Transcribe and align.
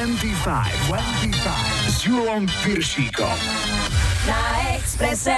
25, 0.00 0.72
25 0.88 1.52
s 1.88 2.04
Julom 2.06 2.46
Piršíkom. 2.64 3.36
Na 4.26 4.72
Exprese. 4.72 5.36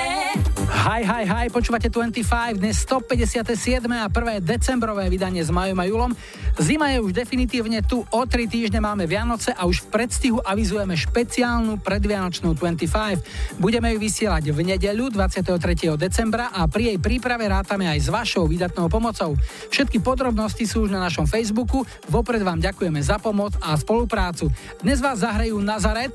Hi, 0.62 1.03
hi, 1.03 1.27
hi, 1.27 1.46
počúvate 1.51 1.90
25, 1.90 2.62
dnes 2.62 2.87
157. 2.87 3.83
a 3.90 4.06
prvé 4.06 4.38
decembrové 4.38 5.11
vydanie 5.11 5.42
s 5.42 5.51
Majom 5.51 5.74
a 5.74 5.87
Julom. 5.90 6.12
Zima 6.54 6.94
je 6.94 7.03
už 7.03 7.11
definitívne 7.11 7.83
tu, 7.83 8.06
o 8.06 8.21
3 8.22 8.47
týždne 8.47 8.79
máme 8.79 9.11
Vianoce 9.11 9.51
a 9.51 9.67
už 9.67 9.83
v 9.83 9.98
predstihu 9.98 10.38
avizujeme 10.38 10.94
špeciálnu 10.94 11.83
predvianočnú 11.83 12.54
25. 12.54 13.58
Budeme 13.58 13.90
ju 13.90 13.98
vysielať 13.98 14.54
v 14.54 14.58
nedeľu 14.71 15.11
23. 15.11 15.98
decembra 15.98 16.55
a 16.55 16.70
pri 16.70 16.95
jej 16.95 16.98
príprave 17.02 17.51
rátame 17.51 17.91
aj 17.91 17.98
s 17.98 18.09
vašou 18.15 18.47
výdatnou 18.47 18.87
pomocou. 18.87 19.35
Všetky 19.74 19.99
podrobnosti 19.99 20.63
sú 20.63 20.87
už 20.87 20.95
na 20.95 21.02
našom 21.02 21.27
Facebooku, 21.27 21.83
vopred 22.07 22.47
vám 22.47 22.63
ďakujeme 22.63 23.02
za 23.02 23.19
pomoc 23.19 23.59
a 23.59 23.74
spoluprácu. 23.74 24.47
Dnes 24.79 25.02
vás 25.02 25.27
zahrajú 25.27 25.59
Nazaret, 25.59 26.15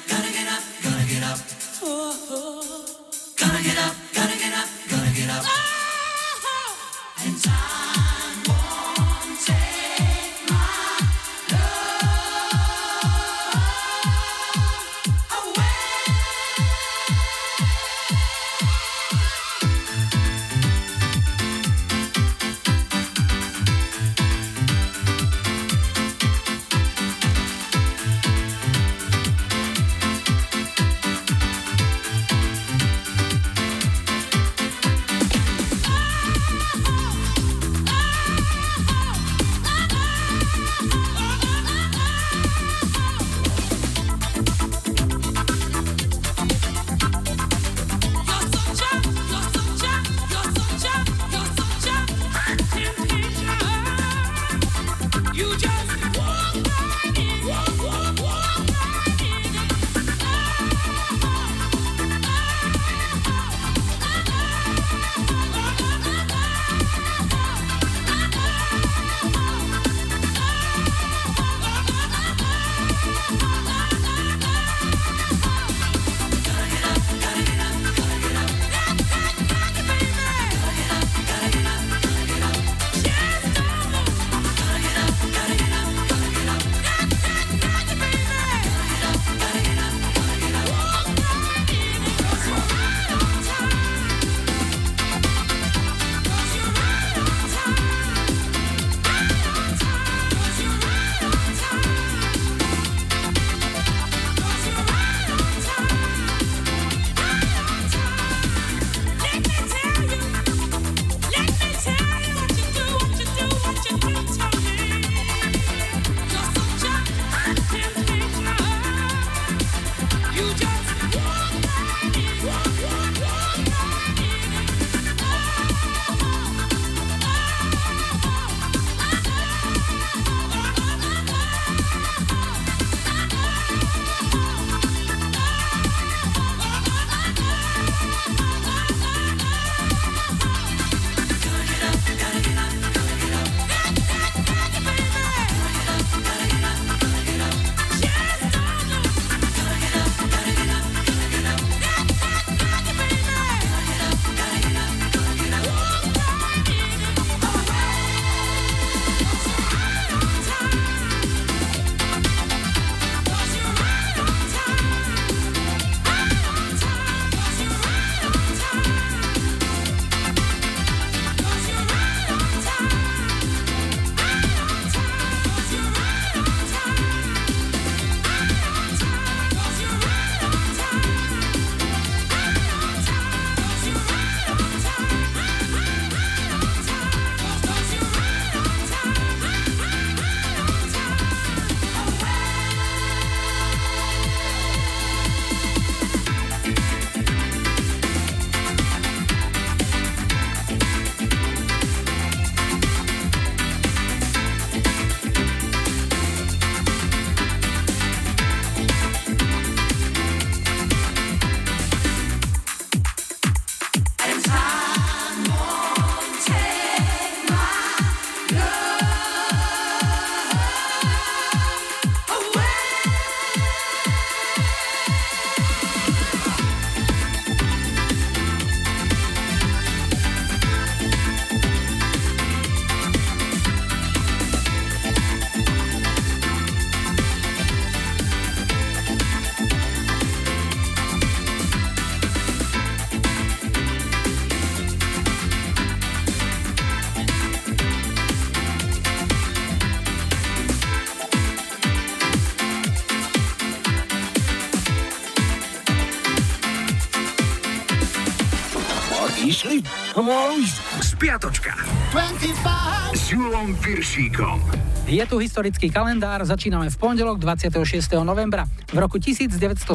25 263.63 263.71
s 263.71 263.71
Julom 263.71 263.79
Piršíkom. 263.79 264.59
Je 265.07 265.23
tu 265.23 265.39
historický 265.39 265.87
kalendár, 265.87 266.43
začíname 266.43 266.91
v 266.91 266.97
pondelok 266.99 267.39
26. 267.39 268.11
novembra. 268.19 268.67
V 268.91 268.97
roku 268.99 269.15
1917 269.15 269.87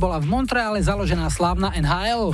bola 0.00 0.16
v 0.16 0.24
Montreale 0.32 0.80
založená 0.80 1.28
slávna 1.28 1.76
NHL. 1.76 2.32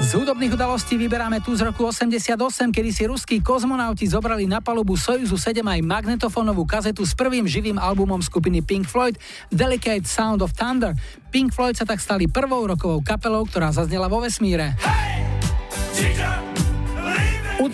Z 0.00 0.10
hudobných 0.16 0.56
udalostí 0.56 0.96
vyberáme 0.96 1.44
tu 1.44 1.52
z 1.52 1.68
roku 1.68 1.84
88, 1.84 2.72
kedy 2.72 2.88
si 2.88 3.04
ruskí 3.04 3.44
kozmonauti 3.44 4.08
zobrali 4.08 4.48
na 4.48 4.64
palubu 4.64 4.96
Sojuzu 4.96 5.36
7 5.36 5.60
aj 5.60 5.80
magnetofónovú 5.84 6.64
kazetu 6.64 7.04
s 7.04 7.12
prvým 7.12 7.44
živým 7.44 7.76
albumom 7.76 8.24
skupiny 8.24 8.64
Pink 8.64 8.88
Floyd 8.88 9.20
Delicate 9.52 10.08
Sound 10.08 10.40
of 10.40 10.56
Thunder. 10.56 10.96
Pink 11.28 11.52
Floyd 11.52 11.76
sa 11.76 11.84
tak 11.84 12.00
stali 12.00 12.24
prvou 12.24 12.64
rokovou 12.64 13.04
kapelou, 13.04 13.44
ktorá 13.44 13.68
zaznela 13.68 14.08
vo 14.08 14.24
vesmíre. 14.24 14.72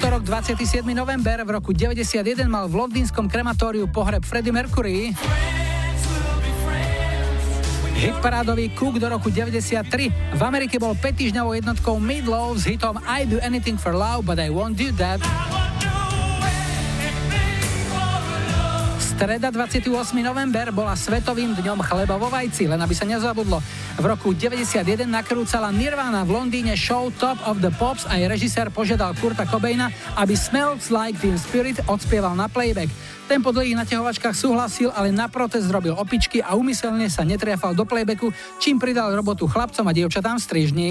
Útorok 0.03 0.27
27. 0.27 0.83
november 0.99 1.47
v 1.47 1.51
roku 1.63 1.71
91 1.71 2.51
mal 2.51 2.67
v 2.67 2.75
londýnskom 2.75 3.31
krematóriu 3.31 3.87
pohreb 3.87 4.27
Freddie 4.27 4.51
Mercury. 4.51 5.15
Hitparádový 8.03 8.75
Cook 8.75 8.99
do 8.99 9.07
roku 9.07 9.31
93. 9.31 10.11
V 10.11 10.43
Amerike 10.43 10.83
bol 10.83 10.99
5 10.99 11.07
týždňovou 11.07 11.55
jednotkou 11.55 12.03
Midlow 12.03 12.51
s 12.59 12.67
hitom 12.67 12.99
I 13.07 13.31
do 13.31 13.39
anything 13.47 13.79
for 13.79 13.95
love, 13.95 14.27
but 14.27 14.43
I 14.43 14.51
won't 14.51 14.75
do 14.75 14.91
that. 14.99 15.23
Streda 19.23 19.55
28. 19.55 19.87
november 20.19 20.75
bola 20.75 20.99
svetovým 20.99 21.55
dňom 21.55 21.79
chleba 21.87 22.19
vo 22.19 22.27
vajci, 22.27 22.67
len 22.67 22.83
aby 22.83 22.91
sa 22.91 23.07
nezabudlo. 23.07 23.63
V 23.95 24.03
roku 24.03 24.35
91 24.35 24.83
nakrúcala 25.07 25.71
Nirvana 25.71 26.27
v 26.27 26.35
Londýne 26.35 26.75
show 26.75 27.07
Top 27.23 27.39
of 27.47 27.63
the 27.63 27.71
Pops 27.71 28.03
a 28.11 28.19
jej 28.19 28.27
režisér 28.27 28.75
požiadal 28.75 29.15
Kurta 29.23 29.47
Cobaina, 29.47 29.95
aby 30.19 30.35
Smells 30.35 30.91
Like 30.91 31.23
Teen 31.23 31.39
Spirit 31.39 31.79
odspieval 31.87 32.35
na 32.35 32.51
playback. 32.51 32.91
Ten 33.31 33.47
po 33.47 33.55
dlhých 33.55 33.87
naťahovačkách 33.87 34.35
súhlasil, 34.35 34.91
ale 34.91 35.15
na 35.15 35.31
protest 35.31 35.71
zrobil 35.71 35.95
opičky 35.95 36.43
a 36.43 36.59
umyselne 36.59 37.07
sa 37.07 37.23
netriafal 37.23 37.79
do 37.79 37.87
playbacku, 37.87 38.35
čím 38.59 38.83
pridal 38.83 39.15
robotu 39.15 39.47
chlapcom 39.47 39.87
a 39.87 39.95
dievčatám 39.95 40.43
v 40.43 40.47
strižni. 40.51 40.89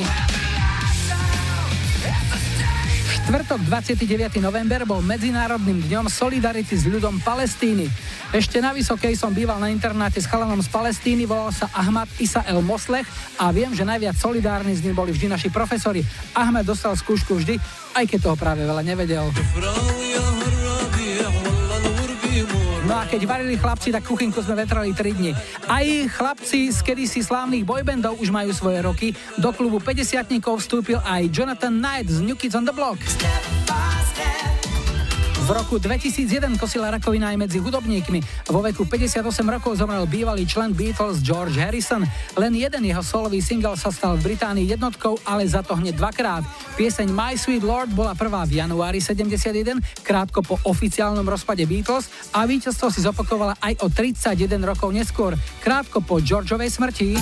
Štvrtok 3.32 3.64
29. 3.64 4.44
november 4.44 4.84
bol 4.84 5.00
Medzinárodným 5.00 5.88
dňom 5.88 6.12
solidarity 6.12 6.76
s 6.76 6.84
ľudom 6.84 7.24
Palestíny. 7.24 7.88
Ešte 8.36 8.60
na 8.60 8.76
Vysokej 8.76 9.16
som 9.16 9.32
býval 9.32 9.56
na 9.56 9.72
internáte 9.72 10.20
s 10.20 10.28
chalanom 10.28 10.60
z 10.60 10.68
Palestíny, 10.68 11.24
volal 11.24 11.56
sa 11.56 11.72
Ahmad 11.72 12.12
Isa 12.20 12.44
El 12.44 12.60
Moslech 12.60 13.08
a 13.40 13.48
viem, 13.56 13.72
že 13.72 13.88
najviac 13.88 14.20
solidárni 14.20 14.76
s 14.76 14.84
ním 14.84 15.00
boli 15.00 15.16
vždy 15.16 15.32
naši 15.32 15.48
profesori. 15.48 16.04
Ahmed 16.36 16.68
dostal 16.68 16.92
skúšku 16.92 17.40
vždy, 17.40 17.56
aj 17.96 18.04
keď 18.04 18.20
toho 18.20 18.36
práve 18.36 18.68
veľa 18.68 18.84
nevedel. 18.84 19.24
Keď 23.12 23.28
varili 23.28 23.60
chlapci, 23.60 23.92
tak 23.92 24.08
kuchynku 24.08 24.40
sme 24.40 24.64
vetrali 24.64 24.96
3 24.96 25.20
dni. 25.20 25.36
Aj 25.68 25.84
chlapci 26.16 26.72
z 26.72 26.80
kedysi 26.80 27.20
slávnych 27.20 27.68
boybandov 27.68 28.16
už 28.24 28.32
majú 28.32 28.56
svoje 28.56 28.80
roky. 28.80 29.12
Do 29.36 29.52
klubu 29.52 29.84
50 29.84 30.32
vstúpil 30.40 30.96
aj 31.04 31.28
Jonathan 31.28 31.76
Knight 31.76 32.08
z 32.08 32.24
New 32.24 32.40
Kids 32.40 32.56
on 32.56 32.64
the 32.64 32.72
Block. 32.72 32.96
V 35.52 35.60
roku 35.60 35.76
2001 35.84 36.56
kosila 36.56 36.96
rakovina 36.96 37.36
aj 37.36 37.44
medzi 37.44 37.60
hudobníkmi. 37.60 38.48
Vo 38.48 38.64
veku 38.64 38.88
58 38.88 39.20
rokov 39.44 39.76
zomrel 39.76 40.08
bývalý 40.08 40.48
člen 40.48 40.72
Beatles 40.72 41.20
George 41.20 41.60
Harrison. 41.60 42.08
Len 42.40 42.56
jeden 42.56 42.88
jeho 42.88 43.04
solový 43.04 43.44
single 43.44 43.76
sa 43.76 43.92
stal 43.92 44.16
v 44.16 44.32
Británii 44.32 44.64
jednotkou, 44.72 45.20
ale 45.28 45.44
za 45.44 45.60
to 45.60 45.76
hneď 45.76 46.00
dvakrát. 46.00 46.48
Pieseň 46.80 47.12
My 47.12 47.36
Sweet 47.36 47.68
Lord 47.68 47.92
bola 47.92 48.16
prvá 48.16 48.48
v 48.48 48.64
januári 48.64 49.04
71, 49.04 49.84
krátko 50.08 50.40
po 50.40 50.56
oficiálnom 50.64 51.28
rozpade 51.28 51.68
Beatles 51.68 52.08
a 52.32 52.48
víťazstvo 52.48 52.88
si 52.88 53.04
zopakovala 53.04 53.60
aj 53.60 53.84
o 53.84 53.92
31 53.92 54.56
rokov 54.64 54.88
neskôr, 54.96 55.36
krátko 55.60 56.00
po 56.00 56.24
Georgeovej 56.24 56.72
smrti 56.72 57.20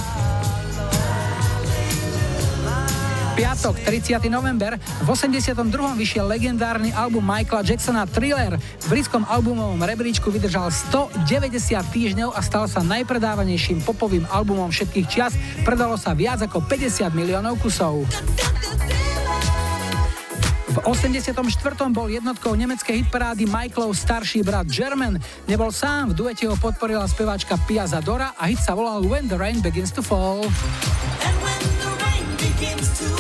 piatok, 3.40 3.80
30. 3.88 4.20
november, 4.28 4.76
v 4.76 5.08
82. 5.08 5.56
vyšiel 5.96 6.28
legendárny 6.28 6.92
album 6.92 7.24
Michaela 7.24 7.64
Jacksona 7.64 8.04
Thriller. 8.04 8.60
V 8.60 8.86
britskom 8.92 9.24
albumovom 9.24 9.80
rebríčku 9.80 10.28
vydržal 10.28 10.68
190 10.68 11.56
týždňov 11.72 12.36
a 12.36 12.44
stal 12.44 12.68
sa 12.68 12.84
najpredávanejším 12.84 13.88
popovým 13.88 14.28
albumom 14.28 14.68
všetkých 14.68 15.08
čias. 15.08 15.40
Predalo 15.64 15.96
sa 15.96 16.12
viac 16.12 16.44
ako 16.44 16.68
50 16.68 17.16
miliónov 17.16 17.56
kusov. 17.64 18.04
V 20.70 20.78
84. 20.84 21.32
bol 21.96 22.12
jednotkou 22.12 22.60
nemeckej 22.60 23.08
hitparády 23.08 23.48
Michaelov 23.48 23.96
starší 23.96 24.44
brat 24.44 24.68
German. 24.68 25.16
Nebol 25.48 25.72
sám, 25.72 26.12
v 26.12 26.28
duete 26.28 26.44
ho 26.44 26.60
podporila 26.60 27.08
speváčka 27.08 27.56
Pia 27.64 27.88
Zadora 27.88 28.36
a 28.36 28.52
hit 28.52 28.60
sa 28.60 28.76
volal 28.76 29.00
When 29.08 29.32
the 29.32 29.40
Rain 29.40 29.64
Begins 29.64 29.96
to 29.96 30.04
Fall. 30.04 30.44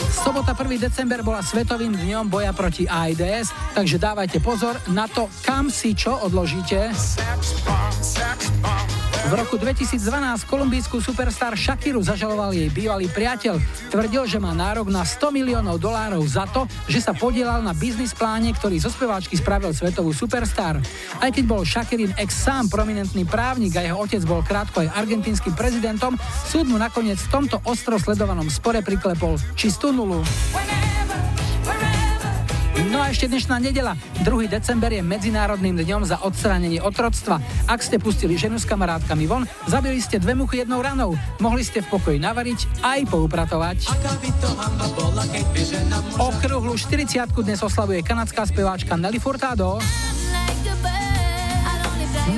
Sobota 0.09 0.57
1. 0.57 0.81
december 0.81 1.21
bola 1.21 1.45
svetovým 1.45 1.93
dňom 1.93 2.27
boja 2.27 2.49
proti 2.51 2.89
AIDS, 2.89 3.53
takže 3.77 4.01
dávajte 4.01 4.41
pozor 4.41 4.75
na 4.89 5.05
to, 5.05 5.29
kam 5.45 5.69
si 5.69 5.93
čo 5.93 6.17
odložíte. 6.25 6.89
V 9.27 9.35
roku 9.35 9.59
2012 9.59 9.99
kolumbijskú 10.47 11.03
superstar 11.03 11.51
Shakiru 11.59 11.99
zažaloval 11.99 12.55
jej 12.55 12.71
bývalý 12.71 13.11
priateľ. 13.11 13.59
Tvrdil, 13.91 14.23
že 14.23 14.39
má 14.39 14.55
nárok 14.55 14.87
na 14.87 15.03
100 15.03 15.35
miliónov 15.35 15.75
dolárov 15.75 16.23
za 16.23 16.47
to, 16.47 16.63
že 16.87 17.03
sa 17.03 17.11
podielal 17.11 17.59
na 17.59 17.75
biznis 17.75 18.15
pláne, 18.15 18.55
ktorý 18.55 18.79
zo 18.79 18.87
speváčky 18.87 19.35
spravil 19.35 19.75
svetovú 19.75 20.15
superstar. 20.15 20.79
Aj 21.19 21.29
keď 21.35 21.43
bol 21.43 21.67
Shakirin 21.67 22.15
ex 22.15 22.31
sám 22.47 22.71
prominentný 22.71 23.27
právnik 23.27 23.75
a 23.75 23.83
jeho 23.83 23.99
otec 23.99 24.23
bol 24.23 24.39
krátko 24.39 24.87
aj 24.87 24.95
argentínskym 24.95 25.51
prezidentom, 25.51 26.15
súd 26.47 26.71
mu 26.71 26.79
nakoniec 26.79 27.19
v 27.19 27.31
tomto 27.33 27.59
ostro 27.67 27.99
sledovanom 27.99 28.47
spore 28.47 28.79
priklepol 28.79 29.35
čistú 29.59 29.91
nulu. 29.91 30.23
No 32.87 33.03
a 33.03 33.11
ešte 33.11 33.27
dnešná 33.27 33.59
nedela, 33.59 33.99
2. 34.23 34.47
december 34.47 34.87
je 34.87 35.03
Medzinárodným 35.03 35.83
dňom 35.83 36.07
za 36.07 36.23
odstránenie 36.23 36.79
otroctva. 36.79 37.43
Ak 37.67 37.83
ste 37.83 37.99
pustili 37.99 38.39
ženu 38.39 38.55
s 38.55 38.63
kamarátkami 38.63 39.27
von, 39.27 39.43
zabili 39.67 39.99
ste 39.99 40.15
dve 40.15 40.31
muchy 40.31 40.63
jednou 40.63 40.79
ranou. 40.79 41.19
Mohli 41.43 41.67
ste 41.67 41.83
v 41.83 41.91
pokoji 41.91 42.23
navariť 42.23 42.79
aj 42.79 42.99
poupratovať. 43.11 43.77
Okrúhlu 46.23 46.79
40 46.79 47.35
dnes 47.43 47.59
oslavuje 47.59 47.99
kanadská 47.99 48.47
speváčka 48.47 48.95
Nelly 48.95 49.19
Furtado. 49.19 49.83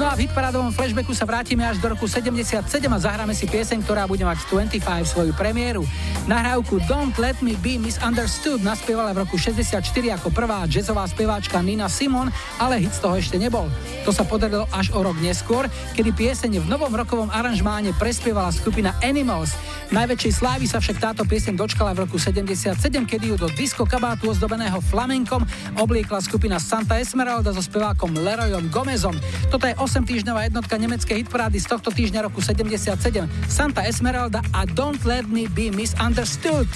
No 0.01 0.09
a 0.09 0.17
v 0.17 0.25
hitparádovom 0.25 0.73
flashbacku 0.73 1.13
sa 1.13 1.29
vrátime 1.29 1.61
až 1.61 1.77
do 1.77 1.93
roku 1.93 2.09
77 2.09 2.57
a 2.89 2.97
zahráme 2.97 3.37
si 3.37 3.45
pieseň, 3.45 3.85
ktorá 3.85 4.09
bude 4.09 4.25
mať 4.25 4.41
25 4.49 4.81
svoju 5.05 5.29
premiéru. 5.37 5.85
Nahrávku 6.25 6.81
Don't 6.89 7.13
Let 7.21 7.37
Me 7.45 7.53
Be 7.53 7.77
Misunderstood 7.77 8.65
naspievala 8.65 9.13
v 9.13 9.25
roku 9.25 9.37
64 9.37 9.77
ako 10.17 10.33
prvá 10.33 10.65
jazzová 10.65 11.05
speváčka 11.05 11.61
Nina 11.61 11.85
Simon, 11.85 12.33
ale 12.57 12.81
hit 12.81 12.97
z 12.97 13.01
toho 13.01 13.13
ešte 13.13 13.37
nebol. 13.37 13.69
To 14.05 14.09
sa 14.09 14.25
podarilo 14.25 14.65
až 14.73 14.89
o 14.93 15.05
rok 15.05 15.17
neskôr, 15.21 15.69
kedy 15.93 16.17
pieseň 16.17 16.65
v 16.65 16.65
novom 16.65 16.93
rokovom 16.93 17.29
aranžmáne 17.29 17.93
prespievala 17.97 18.49
skupina 18.49 18.97
Animals. 19.05 19.53
Najväčšej 19.91 20.33
slávy 20.33 20.65
sa 20.71 20.79
však 20.79 20.97
táto 21.03 21.27
pieseň 21.27 21.59
dočkala 21.59 21.91
v 21.91 22.07
roku 22.07 22.15
77, 22.17 22.73
kedy 23.05 23.25
ju 23.27 23.35
do 23.35 23.51
disco 23.53 23.83
kabátu 23.83 24.31
ozdobeného 24.31 24.79
flamenkom 24.81 25.43
obliekla 25.77 26.23
skupina 26.23 26.57
Santa 26.63 26.95
Esmeralda 26.97 27.51
so 27.51 27.59
spevákom 27.59 28.15
Leroyom 28.17 28.71
Gomezom. 28.71 29.13
Toto 29.51 29.67
je 29.67 29.75
8 29.75 29.80
týždňová 29.89 30.45
jednotka 30.45 30.77
nemeckej 30.77 31.25
hitparády 31.25 31.57
z 31.57 31.65
tohto 31.65 31.89
týždňa 31.89 32.29
roku 32.29 32.37
77 32.37 33.01
Santa 33.49 33.81
Esmeralda 33.85 34.45
a 34.53 34.69
Don't 34.69 35.01
Let 35.05 35.25
Me 35.25 35.49
Be 35.49 35.73
Misunderstood. 35.73 36.69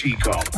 Piršíkom. 0.00 0.49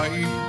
I. 0.00 0.39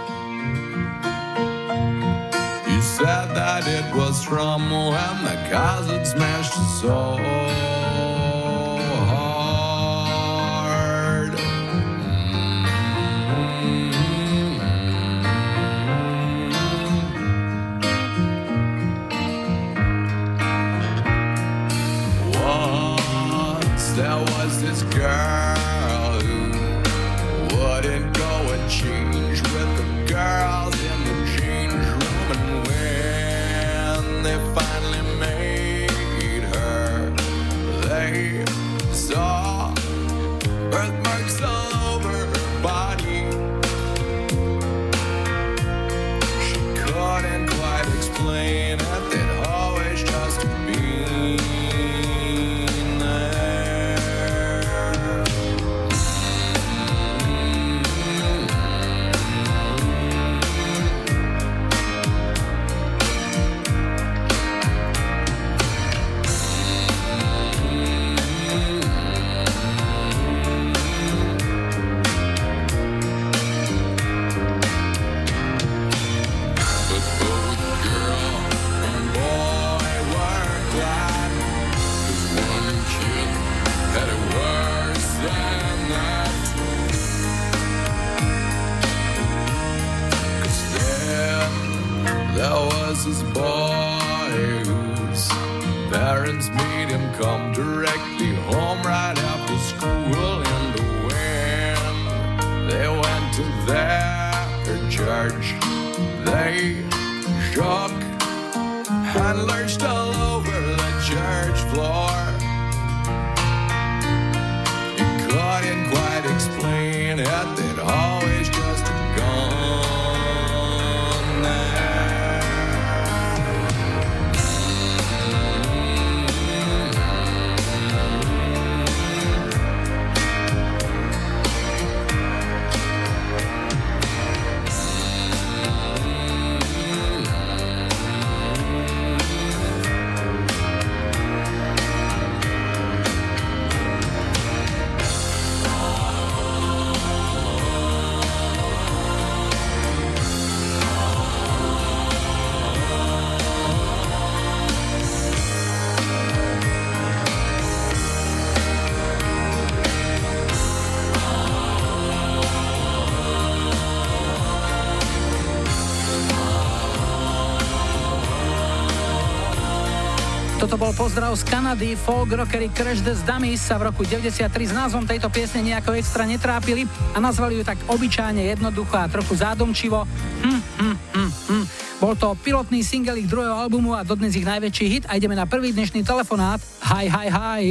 Toto 170.72 170.88
bol 170.88 170.96
pozdrav 170.96 171.36
z 171.36 171.44
Kanady. 171.52 172.00
Folk 172.00 172.32
rockery 172.32 172.72
Crash 172.72 173.04
the 173.04 173.12
Dummies 173.28 173.60
sa 173.60 173.76
v 173.76 173.92
roku 173.92 174.08
93 174.08 174.48
s 174.48 174.72
názvom 174.72 175.04
tejto 175.04 175.28
piesne 175.28 175.68
nejako 175.68 176.00
extra 176.00 176.24
netrápili 176.24 176.88
a 177.12 177.20
nazvali 177.20 177.60
ju 177.60 177.64
tak 177.68 177.76
obyčajne 177.92 178.40
jednoducho 178.56 178.96
a 178.96 179.04
trochu 179.12 179.36
zádomčivo. 179.36 180.08
Hm, 180.08 180.62
hm, 180.80 180.96
hm, 180.96 181.30
hm. 181.52 181.64
Bol 182.00 182.16
to 182.16 182.32
pilotný 182.40 182.88
single 182.88 183.20
ich 183.20 183.28
druhého 183.28 183.52
albumu 183.52 184.00
a 184.00 184.08
dodnes 184.08 184.32
ich 184.32 184.48
najväčší 184.48 184.86
hit 184.88 185.04
a 185.12 185.20
ideme 185.20 185.36
na 185.36 185.44
prvý 185.44 185.76
dnešný 185.76 186.08
telefonát. 186.08 186.64
Hi, 186.88 187.12
hi, 187.12 187.28
hi. 187.28 187.64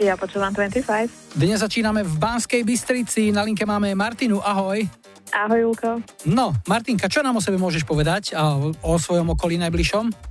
Ja 0.00 0.16
počúvam 0.16 0.48
25. 0.48 1.36
Dnes 1.36 1.60
začíname 1.60 2.00
v 2.00 2.16
Banskej 2.16 2.64
Bystrici, 2.64 3.28
na 3.28 3.44
linke 3.44 3.68
máme 3.68 3.92
Martinu, 3.92 4.40
ahoj. 4.40 4.88
Ahoj, 5.36 5.60
Julko. 5.60 6.00
No, 6.24 6.56
Martinka, 6.64 7.12
čo 7.12 7.20
nám 7.20 7.36
o 7.36 7.44
sebe 7.44 7.60
môžeš 7.60 7.84
povedať 7.84 8.32
a 8.32 8.56
o 8.80 8.96
svojom 8.96 9.36
okolí 9.36 9.60
najbližšom? 9.60 10.27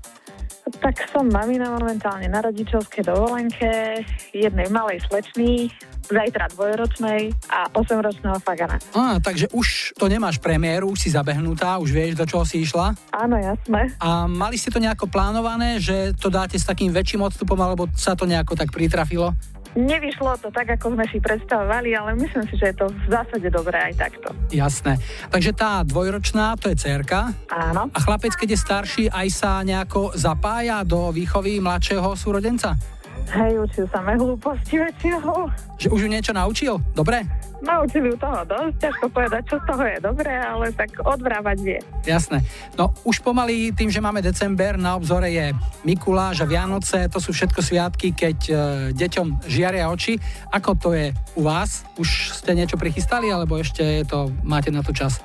Tak 0.88 1.12
som 1.12 1.28
mamina 1.28 1.68
momentálne 1.68 2.32
na 2.32 2.40
rodičovskej 2.40 3.12
dovolenke, 3.12 4.00
jednej 4.32 4.72
malej 4.72 5.04
slečny, 5.12 5.68
zajtra 6.08 6.48
dvojročnej 6.56 7.28
a 7.52 7.68
8-ročného 7.76 8.40
Fagana. 8.40 8.80
Á, 8.96 9.20
takže 9.20 9.52
už 9.52 9.92
to 10.00 10.08
nemáš 10.08 10.40
premiéru, 10.40 10.96
už 10.96 11.04
si 11.04 11.10
zabehnutá, 11.12 11.76
už 11.84 11.92
vieš, 11.92 12.16
do 12.16 12.24
čoho 12.24 12.48
si 12.48 12.64
išla? 12.64 12.96
Áno, 13.12 13.36
jasné. 13.36 13.92
A 14.00 14.32
mali 14.32 14.56
ste 14.56 14.72
to 14.72 14.80
nejako 14.80 15.12
plánované, 15.12 15.84
že 15.84 16.16
to 16.16 16.32
dáte 16.32 16.56
s 16.56 16.64
takým 16.64 16.96
väčším 16.96 17.20
odstupom, 17.20 17.60
alebo 17.60 17.92
sa 17.92 18.16
to 18.16 18.24
nejako 18.24 18.56
tak 18.56 18.72
pritrafilo? 18.72 19.36
Nevyšlo 19.78 20.42
to 20.42 20.50
tak, 20.50 20.74
ako 20.74 20.98
sme 20.98 21.06
si 21.06 21.22
predstavovali, 21.22 21.94
ale 21.94 22.18
myslím 22.18 22.50
si, 22.50 22.58
že 22.58 22.74
je 22.74 22.76
to 22.82 22.90
v 22.90 23.08
zásade 23.14 23.48
dobré 23.54 23.78
aj 23.78 24.10
takto. 24.10 24.34
Jasné. 24.50 24.98
Takže 25.30 25.54
tá 25.54 25.86
dvojročná, 25.86 26.58
to 26.58 26.74
je 26.74 26.78
cerka. 26.82 27.30
Áno. 27.46 27.94
A 27.94 28.00
chlapec, 28.02 28.34
keď 28.34 28.58
je 28.58 28.60
starší, 28.60 29.04
aj 29.14 29.28
sa 29.30 29.62
nejako 29.62 30.18
zapája 30.18 30.82
do 30.82 31.14
výchovy 31.14 31.62
mladšieho 31.62 32.10
súrodenca? 32.18 32.74
Hej, 33.28 33.60
učil 33.60 33.86
sa 33.92 34.00
me 34.00 34.16
hlúposti 34.16 34.80
väčšinou. 34.80 35.52
Že 35.76 35.88
už 35.92 36.00
ju 36.06 36.10
niečo 36.10 36.32
naučil? 36.32 36.80
Dobre? 36.96 37.28
Naučili 37.60 38.14
ju 38.14 38.18
toho 38.22 38.46
dosť, 38.46 38.76
ťažko 38.80 39.06
povedať, 39.10 39.44
čo 39.50 39.56
z 39.58 39.66
toho 39.66 39.84
je 39.84 39.98
dobré, 40.00 40.34
ale 40.38 40.70
tak 40.72 40.94
odvrávať 41.02 41.58
vie. 41.60 41.80
Jasné. 42.06 42.46
No 42.78 42.94
už 43.04 43.26
pomaly 43.26 43.74
tým, 43.74 43.90
že 43.90 44.00
máme 44.00 44.22
december, 44.22 44.78
na 44.78 44.96
obzore 44.96 45.34
je 45.34 45.52
Mikuláš 45.84 46.46
a 46.46 46.50
Vianoce, 46.50 47.10
to 47.10 47.18
sú 47.18 47.34
všetko 47.34 47.60
sviatky, 47.60 48.14
keď 48.14 48.38
e, 48.48 48.54
deťom 48.94 49.50
žiaria 49.50 49.90
oči. 49.90 50.22
Ako 50.54 50.78
to 50.78 50.94
je 50.94 51.12
u 51.36 51.42
vás? 51.42 51.84
Už 51.98 52.38
ste 52.38 52.54
niečo 52.54 52.78
prichystali, 52.78 53.28
alebo 53.34 53.58
ešte 53.58 54.02
je 54.02 54.06
to, 54.06 54.30
máte 54.46 54.70
na 54.70 54.86
to 54.86 54.94
čas? 54.94 55.20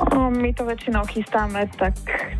No, 0.00 0.32
my 0.32 0.48
to 0.56 0.64
väčšinou 0.64 1.04
chystáme 1.04 1.68
tak 1.76 1.92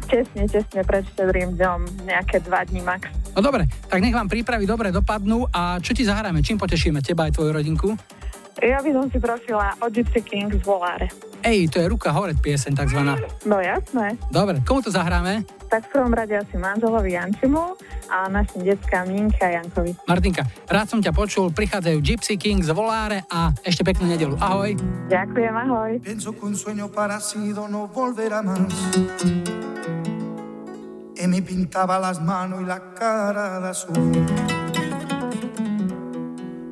tesne, 0.09 0.49
tesne 0.49 0.81
pred 0.81 1.05
štedrým 1.13 1.61
dňom, 1.61 2.09
nejaké 2.09 2.41
dva 2.41 2.65
dní 2.65 2.81
max. 2.81 3.20
No 3.37 3.41
dobre, 3.41 3.71
tak 3.87 4.03
nech 4.03 4.15
vám 4.15 4.27
prípravy 4.27 4.67
dobre 4.67 4.91
dopadnú 4.91 5.47
a 5.55 5.79
čo 5.79 5.95
ti 5.95 6.03
zahráme? 6.03 6.43
Čím 6.43 6.59
potešíme 6.59 6.99
teba 6.99 7.31
aj 7.31 7.39
tvoju 7.39 7.51
rodinku? 7.55 7.89
Ja 8.61 8.83
by 8.85 8.91
som 8.93 9.07
si 9.09 9.17
prosila 9.17 9.73
o 9.81 9.89
Gypsy 9.89 10.21
King 10.21 10.53
z 10.53 10.61
Voláre. 10.61 11.09
Ej, 11.41 11.73
to 11.73 11.81
je 11.81 11.89
ruka 11.89 12.13
hore 12.13 12.37
pieseň 12.37 12.77
takzvaná. 12.77 13.17
No 13.49 13.57
jasné. 13.57 14.21
Dobre, 14.29 14.61
komu 14.61 14.85
to 14.85 14.93
zahráme? 14.93 15.49
Tak 15.73 15.89
v 15.89 15.97
prvom 15.97 16.13
rade 16.13 16.37
asi 16.37 16.61
manželovi 16.61 17.17
Jančimu 17.17 17.81
a 18.13 18.29
našim 18.29 18.61
deckám 18.61 19.09
Minka 19.09 19.49
a 19.49 19.57
Jankovi. 19.57 19.97
Martinka, 20.05 20.45
rád 20.69 20.93
som 20.93 21.01
ťa 21.01 21.17
počul, 21.17 21.49
prichádzajú 21.57 21.97
Gypsy 22.05 22.37
King 22.37 22.61
z 22.61 22.77
Voláre 22.77 23.25
a 23.33 23.57
ešte 23.65 23.81
peknú 23.81 24.05
nedelu. 24.05 24.37
Ahoj. 24.37 24.77
Ďakujem, 25.09 25.55
ahoj. 25.57 25.91
Pienso 26.05 26.37
que 26.37 26.45
un 26.45 26.53
sueño 26.53 26.93
parecido 26.93 27.65
no 27.73 27.89
volverá 27.89 28.45
más. 28.45 28.69
Y 31.23 31.27
me 31.27 31.43
pintaba 31.43 31.99
las 31.99 32.21
manos 32.23 32.63
y 32.63 32.65
la 32.65 32.95
cara 32.95 33.61
de 33.61 33.69
azul. 33.69 34.27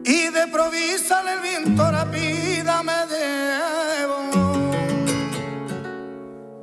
Y 0.05 0.31
de 0.31 0.47
provisa 0.51 1.23
el 1.35 1.41
viento 1.41 1.91
rápida 1.91 2.83
me 2.83 2.93
debo 3.15 4.19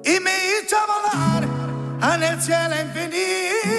y 0.04 0.20
me 0.20 0.32
a 0.72 0.86
volar 0.92 1.44
en 2.16 2.24
el 2.24 2.42
cielo 2.42 2.76
infinito. 2.82 3.75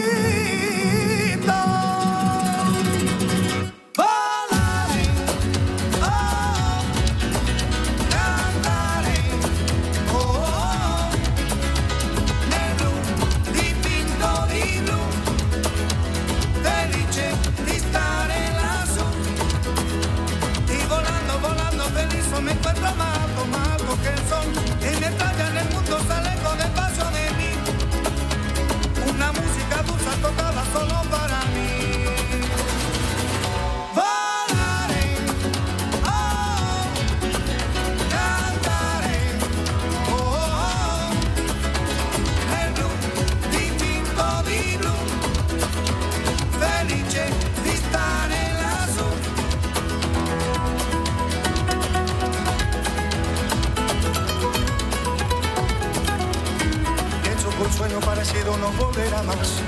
Parecido 58.47 58.57
no 58.59 58.71
volverá 58.73 59.23
más. 59.23 59.61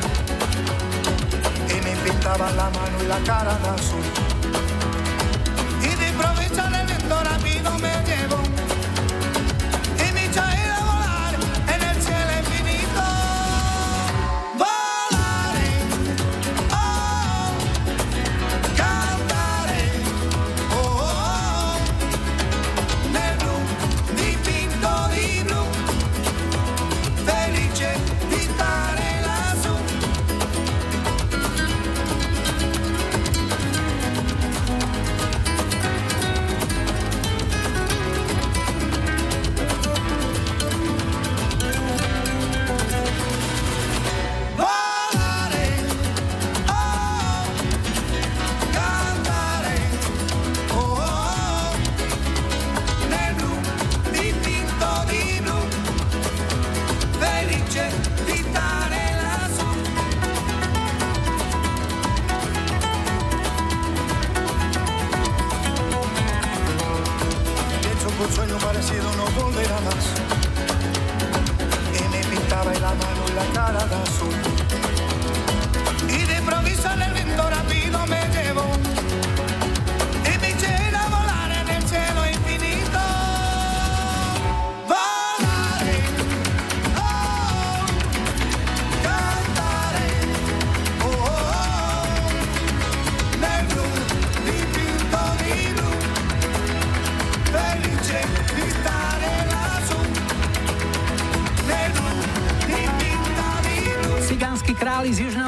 Y 1.68 1.80
me 1.82 1.96
pintaba 1.96 2.50
la 2.52 2.70
mano 2.70 3.02
y 3.02 3.06
la 3.06 3.18
cara 3.20 3.58
de 3.58 3.68
azul. 3.68 4.07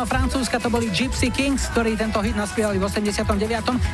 Južného 0.01 0.17
Francúzska 0.17 0.57
to 0.57 0.73
boli 0.73 0.89
Gypsy 0.89 1.29
Kings, 1.29 1.69
ktorí 1.77 1.93
tento 1.93 2.25
hit 2.25 2.33
naspievali 2.33 2.81
v 2.81 2.89
89., 2.89 3.21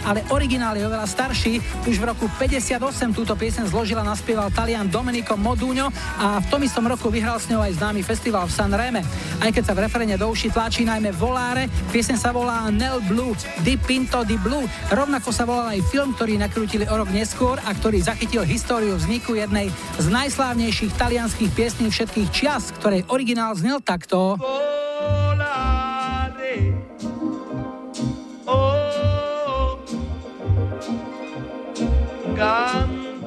ale 0.07 0.23
originál 0.31 0.79
je 0.79 0.87
oveľa 0.87 1.03
starší. 1.03 1.59
Už 1.83 1.99
v 1.99 2.07
roku 2.07 2.31
58 2.31 2.79
túto 3.11 3.35
piesen 3.35 3.67
zložila 3.67 4.07
naspieval 4.07 4.55
Talian 4.55 4.87
Domenico 4.87 5.35
Modugno 5.35 5.91
a 6.23 6.39
v 6.39 6.47
tom 6.47 6.63
istom 6.63 6.87
roku 6.87 7.11
vyhral 7.11 7.43
s 7.43 7.51
ňou 7.51 7.59
aj 7.59 7.83
známy 7.83 8.07
festival 8.07 8.47
v 8.47 8.55
San 8.55 8.71
Reme. 8.71 9.03
Aj 9.43 9.51
keď 9.51 9.67
sa 9.67 9.75
v 9.75 9.83
referene 9.83 10.15
do 10.15 10.31
uši 10.31 10.55
tlačí 10.55 10.87
najmä 10.87 11.11
Voláre, 11.11 11.67
piesen 11.91 12.15
sa 12.15 12.31
volá 12.31 12.71
Nel 12.71 13.03
Blue, 13.11 13.35
Di 13.67 13.75
Pinto 13.75 14.23
di 14.23 14.39
Blue. 14.39 14.63
Rovnako 14.95 15.35
sa 15.35 15.43
volal 15.43 15.75
aj 15.75 15.91
film, 15.91 16.15
ktorý 16.15 16.39
nakrútili 16.39 16.87
o 16.87 17.03
rok 17.03 17.11
neskôr 17.11 17.59
a 17.67 17.75
ktorý 17.75 17.99
zachytil 17.99 18.47
históriu 18.47 18.95
vzniku 18.95 19.35
jednej 19.35 19.75
z 19.99 20.07
najslávnejších 20.07 20.95
talianských 21.03 21.51
piesní 21.51 21.91
všetkých 21.91 22.31
čias, 22.31 22.71
ktorej 22.79 23.03
originál 23.11 23.59
znel 23.59 23.83
takto. 23.83 24.39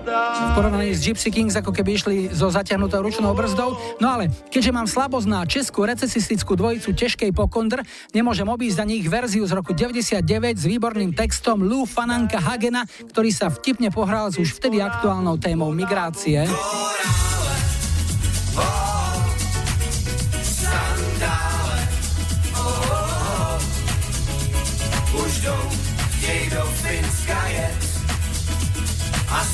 V 0.09 0.51
porovnaní 0.57 0.93
s 0.93 1.05
Gypsy 1.05 1.29
Kings 1.29 1.57
ako 1.57 1.69
keby 1.73 1.89
išli 1.97 2.15
so 2.33 2.49
zatiahnutou 2.49 3.01
ručnou 3.01 3.33
brzdou. 3.33 3.77
No 4.01 4.09
ale 4.09 4.29
keďže 4.49 4.71
mám 4.73 4.87
slabosť 4.89 5.27
na 5.29 5.45
českú 5.45 5.85
recesistickú 5.85 6.57
dvojicu 6.57 6.93
ťažkej 6.93 7.29
pokondr, 7.33 7.85
nemôžem 8.13 8.45
obísť 8.45 8.85
ani 8.85 9.01
ich 9.01 9.09
verziu 9.09 9.45
z 9.45 9.53
roku 9.53 9.73
99 9.73 10.21
s 10.57 10.65
výborným 10.65 11.13
textom 11.13 11.61
Lou 11.61 11.85
Fananka 11.85 12.41
Hagena, 12.41 12.85
ktorý 13.09 13.29
sa 13.29 13.49
vtipne 13.49 13.93
pohral 13.93 14.29
s 14.33 14.41
už 14.41 14.57
vtedy 14.57 14.81
aktuálnou 14.81 15.37
témou 15.37 15.69
migrácie. 15.73 16.45
a 18.59 18.88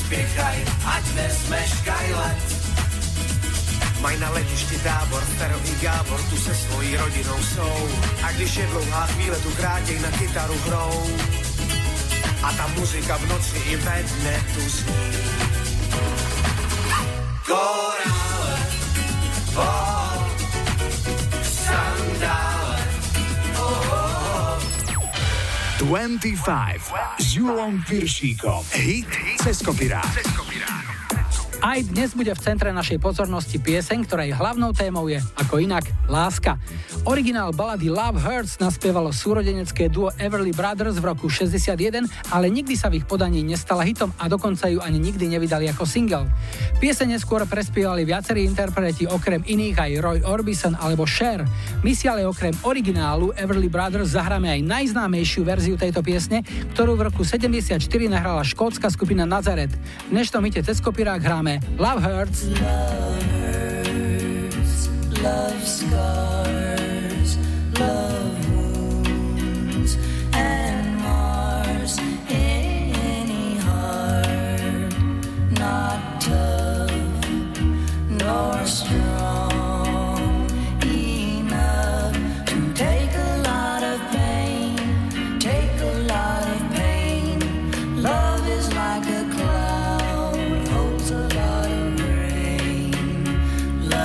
spěchaj, 0.06 0.56
ať 0.86 1.04
nezmeškaj 1.14 2.14
let. 2.14 2.42
Mají 4.00 4.20
na 4.20 4.30
letišti 4.30 4.78
tábor, 4.78 5.22
Fero 5.38 5.58
i 5.64 5.74
Gábor 5.82 6.20
tu 6.30 6.36
se 6.36 6.54
svojí 6.54 6.96
rodinou 6.96 7.38
jsou. 7.42 7.88
A 8.22 8.32
když 8.32 8.56
je 8.56 8.66
dlouhá 8.66 9.06
chvíle, 9.06 9.36
tu 9.36 9.50
krátěj 9.50 9.98
na 10.00 10.10
kytaru 10.10 10.58
hrou. 10.66 11.10
A 12.42 12.52
ta 12.52 12.66
muzika 12.78 13.16
v 13.16 13.28
noci 13.28 13.58
i 13.58 13.76
ve 13.76 14.02
dne 14.02 14.44
tu 14.54 14.60
zní. 14.68 15.12
Korále, 17.46 18.58
oh, 19.56 20.12
sandále, 21.42 22.55
25 25.78 26.92
s 27.18 27.34
Julom 27.34 27.82
Piršíkom. 27.88 28.64
Hit 28.72 29.06
cez 29.36 29.62
kopirát. 29.62 30.75
Aj 31.64 31.80
dnes 31.80 32.12
bude 32.12 32.28
v 32.28 32.44
centre 32.44 32.68
našej 32.68 33.00
pozornosti 33.00 33.56
pieseň, 33.56 34.04
ktorej 34.04 34.36
hlavnou 34.36 34.76
témou 34.76 35.08
je, 35.08 35.16
ako 35.40 35.64
inak, 35.64 35.88
láska. 36.04 36.60
Originál 37.08 37.56
balady 37.56 37.88
Love 37.88 38.20
Hurts 38.20 38.60
naspievalo 38.60 39.08
súrodenecké 39.08 39.88
duo 39.88 40.12
Everly 40.20 40.52
Brothers 40.52 41.00
v 41.00 41.08
roku 41.08 41.32
61, 41.32 42.04
ale 42.28 42.52
nikdy 42.52 42.76
sa 42.76 42.92
v 42.92 43.00
ich 43.00 43.08
podaní 43.08 43.40
nestala 43.40 43.88
hitom 43.88 44.12
a 44.20 44.28
dokonca 44.28 44.68
ju 44.68 44.84
ani 44.84 45.00
nikdy 45.00 45.32
nevydali 45.32 45.72
ako 45.72 45.88
single. 45.88 46.28
Piese 46.76 47.08
neskôr 47.08 47.40
prespievali 47.48 48.04
viacerí 48.04 48.44
interpreti, 48.44 49.08
okrem 49.08 49.40
iných 49.40 49.76
aj 49.80 49.92
Roy 50.04 50.18
Orbison 50.28 50.76
alebo 50.76 51.08
Cher. 51.08 51.40
My 51.80 51.96
si 51.96 52.04
ale 52.04 52.28
okrem 52.28 52.52
originálu 52.68 53.32
Everly 53.32 53.72
Brothers 53.72 54.12
zahráme 54.12 54.52
aj 54.52 54.60
najznámejšiu 54.60 55.40
verziu 55.40 55.80
tejto 55.80 56.04
piesne, 56.04 56.44
ktorú 56.76 57.00
v 57.00 57.08
roku 57.08 57.24
74 57.24 57.80
nahrala 58.12 58.44
škótska 58.44 58.92
skupina 58.92 59.24
Nazaret. 59.24 59.72
V 59.72 60.12
dnešnom 60.12 60.44
hite 60.44 60.60
cez 60.60 60.84
kopirák 60.84 61.24
hráme 61.24 61.45
Love 61.46 62.02
Hurts. 62.02 62.44
Love 62.60 63.22
hurts, 63.22 64.88
love 65.22 65.62
scars, 65.62 67.38
love 67.78 68.50
wounds, 68.50 69.96
and 70.32 70.98
mars 70.98 72.00
any 72.28 73.54
heart, 73.58 74.92
not 75.52 76.20
tough 76.20 76.90
nor 78.10 78.66
strong. 78.66 79.65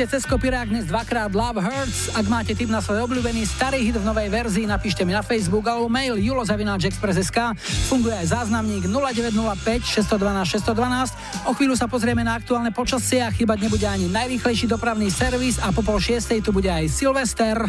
Hite 0.00 0.16
cez 0.16 0.24
kopirák 0.24 0.72
dnes 0.72 0.88
dvakrát 0.88 1.28
Love 1.28 1.60
Hurts. 1.60 2.08
Ak 2.16 2.24
máte 2.24 2.56
tip 2.56 2.72
na 2.72 2.80
svoj 2.80 3.04
obľúbený 3.04 3.44
starý 3.44 3.84
hit 3.84 4.00
v 4.00 4.08
novej 4.08 4.32
verzii, 4.32 4.64
napíšte 4.64 5.04
mi 5.04 5.12
na 5.12 5.20
Facebook 5.20 5.60
alebo 5.68 5.92
mail 5.92 6.16
julozavináčexpress.sk. 6.16 7.52
Funguje 7.84 8.16
aj 8.16 8.32
záznamník 8.32 8.88
0905 8.88 9.60
612 9.84 10.56
612. 10.72 11.44
O 11.44 11.52
chvíľu 11.52 11.76
sa 11.76 11.84
pozrieme 11.84 12.24
na 12.24 12.32
aktuálne 12.32 12.72
počasie 12.72 13.20
a 13.20 13.28
chýbať 13.28 13.68
nebude 13.68 13.84
ani 13.84 14.08
najrýchlejší 14.08 14.72
dopravný 14.72 15.12
servis 15.12 15.60
a 15.60 15.68
po 15.68 15.84
pol 15.84 16.00
šiestej 16.00 16.40
tu 16.40 16.48
bude 16.48 16.72
aj 16.72 16.88
Silvester. 16.88 17.60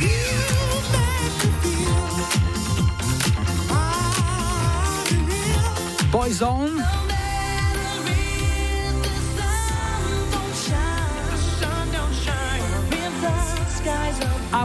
Boyzone. 6.16 7.11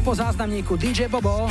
Po 0.07 0.15
záznamníku 0.15 0.77
DJ 0.79 1.11
Bobo. 1.11 1.51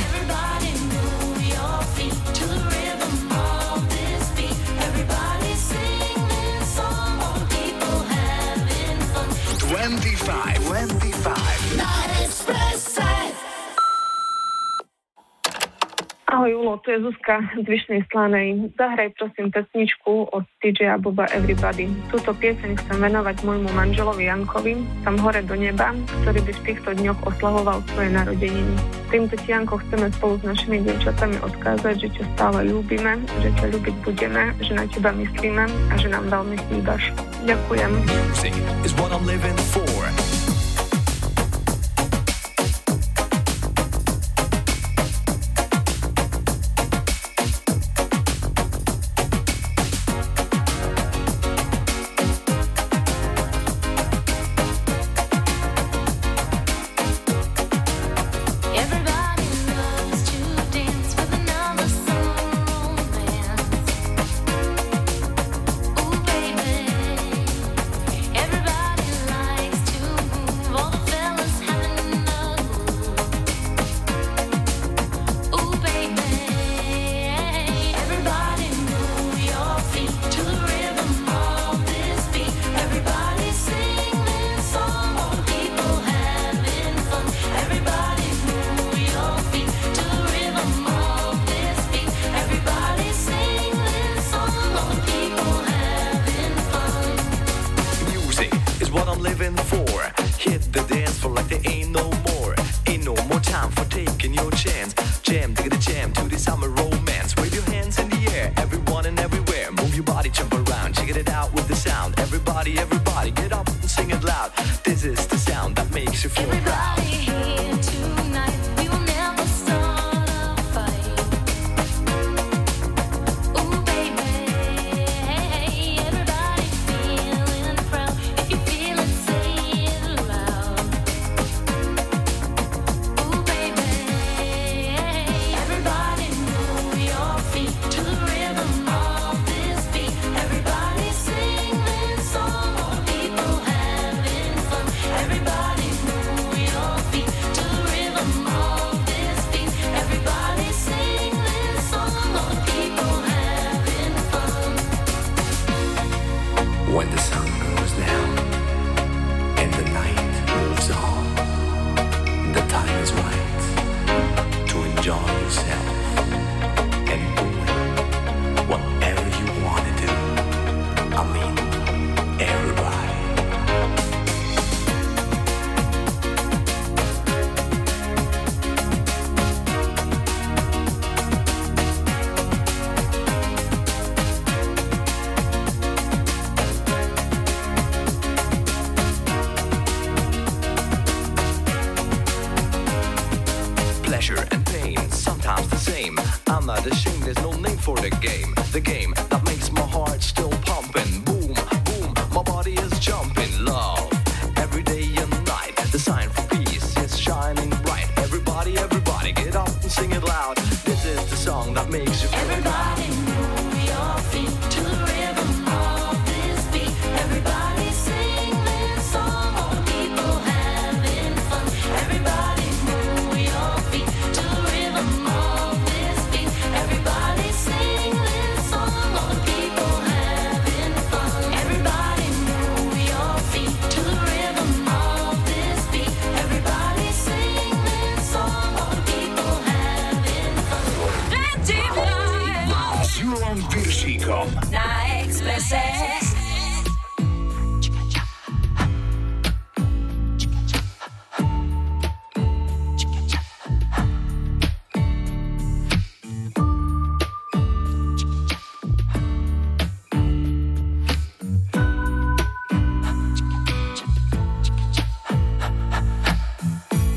Je 16.96 17.04
Zuzka 17.04 17.44
z 17.60 17.66
Vyšnej 17.68 18.08
Slanej. 18.08 18.72
Zahraj 18.80 19.12
prosím 19.20 19.52
pesničku 19.52 20.32
od 20.32 20.48
DJ 20.64 20.96
Boba 20.96 21.28
Everybody. 21.28 21.92
Túto 22.08 22.32
pieseň 22.32 22.72
chcem 22.80 22.96
venovať 22.96 23.44
môjmu 23.44 23.68
manželovi 23.76 24.24
Jankovi, 24.24 24.80
tam 25.04 25.20
hore 25.20 25.44
do 25.44 25.52
neba, 25.52 25.92
ktorý 26.24 26.40
by 26.40 26.52
v 26.56 26.64
týchto 26.64 26.90
dňoch 26.96 27.20
oslavoval 27.28 27.84
svoje 27.92 28.08
narodeniny. 28.16 28.74
Týmto 29.12 29.36
ti 29.36 29.52
Janko 29.52 29.76
chceme 29.76 30.08
spolu 30.16 30.40
s 30.40 30.44
našimi 30.48 30.76
dievčatami 30.88 31.36
odkázať, 31.44 31.94
že 32.00 32.08
ťa 32.16 32.24
stále 32.32 32.64
ľúbime, 32.64 33.20
že 33.44 33.52
ťa 33.60 33.66
ľúbiť 33.76 33.94
budeme, 34.00 34.56
že 34.64 34.72
na 34.72 34.88
teba 34.88 35.12
myslíme 35.12 35.64
a 35.68 35.94
že 36.00 36.08
nám 36.08 36.24
veľmi 36.32 36.56
chýbaš. 36.72 37.12
Ďakujem. 37.44 37.92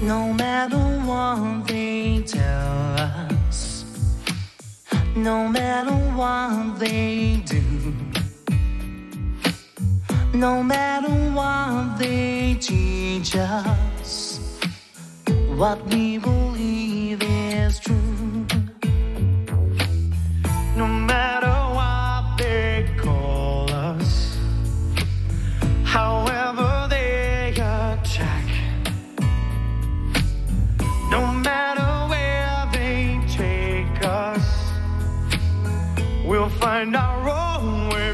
No 0.09 0.33
matter 0.33 0.83
what 1.05 1.67
they 1.67 2.23
tell 2.25 2.95
us, 2.97 3.85
no 5.15 5.47
matter 5.47 5.93
what 6.17 6.79
they 6.79 7.43
do, 7.45 7.61
no 10.33 10.63
matter 10.63 11.13
what 11.37 11.99
they 11.99 12.57
teach 12.59 13.35
us, 13.35 14.59
what 15.55 15.77
we 15.85 16.17
believe 16.17 17.21
in. 17.21 17.38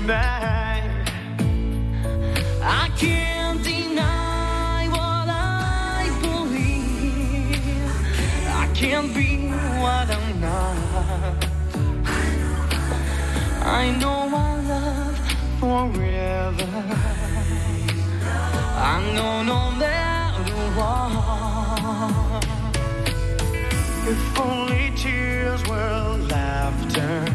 I 0.08 0.82
can't 2.96 3.64
deny 3.64 4.88
what 4.90 5.28
I 5.30 6.10
believe. 6.22 7.58
I 8.48 8.68
can't 8.76 9.16
be 9.16 9.48
what 9.82 10.10
I'm 10.12 10.42
not. 10.42 11.46
I 13.66 13.98
know 14.00 14.30
my 14.30 14.62
love 14.62 15.18
forever. 15.60 16.70
I 18.78 19.02
know 19.16 19.42
no 19.42 19.72
matter 19.72 20.54
what. 20.78 22.46
If 24.08 24.40
only 24.40 24.92
tears 24.96 25.64
were 25.68 26.18
laughter. 26.30 27.35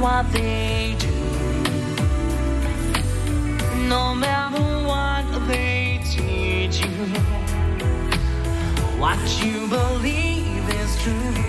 what 0.00 0.30
they 0.32 0.96
do. 0.98 1.08
No 3.88 4.14
matter 4.14 4.62
what 4.86 5.48
they 5.48 6.00
teach 6.04 6.84
you, 6.84 7.06
what 8.98 9.18
you 9.42 9.66
believe 9.68 10.68
is 10.68 11.02
true. 11.02 11.47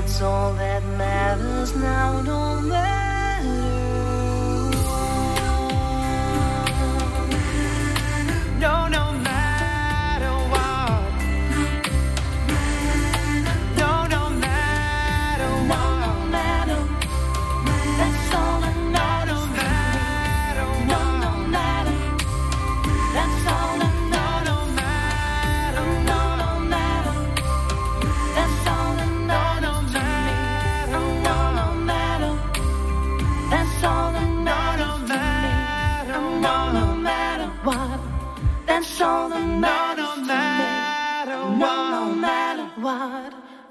That's 0.00 0.22
all 0.22 0.54
that 0.54 0.82
matters 0.96 1.76
now, 1.76 2.22
don't 2.22 2.68
matter. 2.68 3.09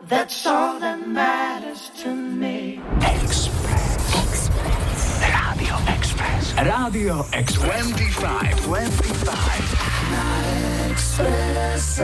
That's 0.09 0.45
all 0.47 0.79
that 0.79 1.07
matters 1.07 1.91
to 2.01 2.11
me. 2.11 2.81
Express. 2.95 4.15
Express. 4.25 5.21
Radio 5.21 5.75
Express. 5.95 6.53
Radio 6.57 7.19
Express. 7.31 7.53
25. 7.53 8.65
25. 8.65 10.89
Express. 10.89 11.99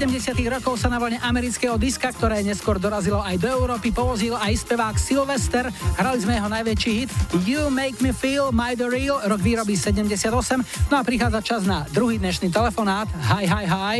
70 0.00 0.32
rokov 0.48 0.80
sa 0.80 0.88
na 0.88 0.96
vlne 0.96 1.20
amerického 1.20 1.76
diska, 1.76 2.08
ktoré 2.08 2.40
neskôr 2.40 2.80
dorazilo 2.80 3.20
aj 3.20 3.36
do 3.36 3.52
Európy, 3.52 3.92
povozil 3.92 4.32
aj 4.32 4.64
spevák 4.64 4.96
Sylvester. 4.96 5.68
Hrali 6.00 6.24
sme 6.24 6.40
jeho 6.40 6.48
najväčší 6.48 6.90
hit 7.04 7.12
You 7.44 7.68
Make 7.68 8.00
Me 8.00 8.16
Feel 8.16 8.48
My 8.48 8.72
The 8.72 8.88
Real, 8.88 9.20
rok 9.20 9.44
výroby 9.44 9.76
78. 9.76 10.88
No 10.88 10.94
a 10.96 11.04
prichádza 11.04 11.44
čas 11.44 11.68
na 11.68 11.84
druhý 11.92 12.16
dnešný 12.16 12.48
telefonát. 12.48 13.12
Hi, 13.28 13.44
hi, 13.44 13.68
hi. 13.68 13.98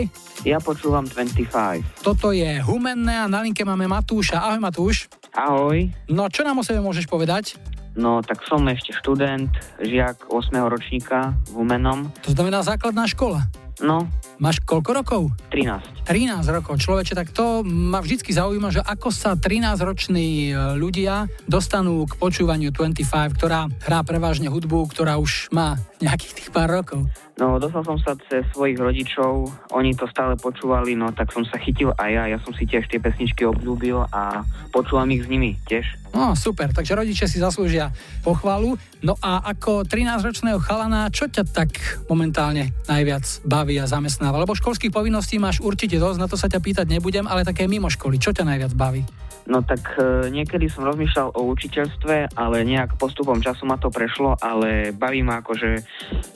Ja 0.49 0.57
počúvam 0.57 1.05
25. 1.05 2.01
Toto 2.01 2.33
je 2.33 2.49
Humenné 2.65 3.21
a 3.21 3.29
na 3.29 3.45
linke 3.45 3.61
máme 3.69 3.85
Matúša. 3.85 4.41
Ahoj 4.41 4.57
Matúš. 4.57 5.05
Ahoj. 5.37 5.85
No 6.09 6.33
čo 6.33 6.49
nám 6.49 6.57
o 6.57 6.65
sebe 6.65 6.81
môžeš 6.81 7.13
povedať? 7.13 7.61
No, 7.93 8.25
tak 8.25 8.41
som 8.49 8.65
ešte 8.73 8.97
študent, 8.97 9.53
žiak 9.77 10.33
8. 10.33 10.49
ročníka 10.65 11.37
v 11.53 11.61
Humenom. 11.61 12.09
To 12.25 12.33
znamená 12.33 12.65
základná 12.65 13.05
škola. 13.05 13.53
No, 13.85 14.09
Máš 14.41 14.64
koľko 14.64 14.91
rokov? 14.97 15.22
13. 15.53 16.09
13 16.09 16.49
rokov. 16.49 16.80
Človeče, 16.80 17.12
tak 17.12 17.28
to 17.28 17.61
ma 17.61 18.01
vždycky 18.01 18.32
zaujíma, 18.32 18.72
že 18.72 18.80
ako 18.80 19.12
sa 19.12 19.36
13-roční 19.36 20.49
e, 20.49 20.53
ľudia 20.80 21.28
dostanú 21.45 22.09
k 22.09 22.16
počúvaniu 22.16 22.72
25, 22.72 23.36
ktorá 23.36 23.68
hrá 23.84 24.01
prevažne 24.01 24.49
hudbu, 24.49 24.88
ktorá 24.97 25.20
už 25.20 25.53
má 25.53 25.76
nejakých 26.01 26.32
tých 26.41 26.49
pár 26.57 26.72
rokov. 26.72 27.05
No, 27.41 27.57
dostal 27.57 27.80
som 27.84 27.97
sa 27.97 28.12
cez 28.28 28.45
svojich 28.53 28.76
rodičov, 28.76 29.49
oni 29.72 29.97
to 29.97 30.05
stále 30.12 30.36
počúvali, 30.36 30.93
no 30.93 31.09
tak 31.09 31.32
som 31.32 31.41
sa 31.49 31.57
chytil 31.57 31.88
aj 31.97 32.11
ja, 32.12 32.24
ja 32.36 32.38
som 32.45 32.53
si 32.53 32.68
tiež 32.68 32.84
tie 32.84 33.01
pesničky 33.01 33.49
obľúbil 33.49 34.05
a 34.12 34.45
počúvam 34.76 35.09
ich 35.09 35.24
s 35.24 35.28
nimi 35.32 35.57
tiež. 35.64 35.88
No, 36.12 36.36
super, 36.36 36.68
takže 36.68 36.93
rodičia 36.93 37.24
si 37.24 37.41
zaslúžia 37.41 37.95
pochvalu. 38.20 38.76
No 39.01 39.16
a 39.24 39.41
ako 39.57 39.88
13-ročného 39.88 40.61
chalana, 40.61 41.09
čo 41.09 41.32
ťa 41.32 41.49
tak 41.49 41.72
momentálne 42.12 42.76
najviac 42.84 43.24
baví 43.49 43.80
a 43.80 43.88
zamestnáva? 44.31 44.47
Lebo 44.47 44.55
školských 44.55 44.95
povinností 44.95 45.37
máš 45.43 45.59
určite 45.59 45.99
dosť, 45.99 46.18
na 46.22 46.31
to 46.31 46.39
sa 46.39 46.47
ťa 46.47 46.62
pýtať 46.62 46.87
nebudem, 46.87 47.26
ale 47.26 47.43
také 47.43 47.66
mimo 47.66 47.91
školy, 47.91 48.22
čo 48.22 48.31
ťa 48.31 48.47
najviac 48.47 48.72
baví? 48.78 49.03
No 49.51 49.66
tak 49.66 49.83
e, 49.99 50.31
niekedy 50.31 50.70
som 50.70 50.87
rozmýšľal 50.87 51.35
o 51.35 51.43
učiteľstve, 51.51 52.39
ale 52.39 52.62
nejak 52.62 52.95
postupom 53.01 53.43
času 53.43 53.66
ma 53.66 53.81
to 53.81 53.91
prešlo, 53.91 54.39
ale 54.39 54.95
baví 54.95 55.26
ma 55.26 55.43
akože 55.43 55.83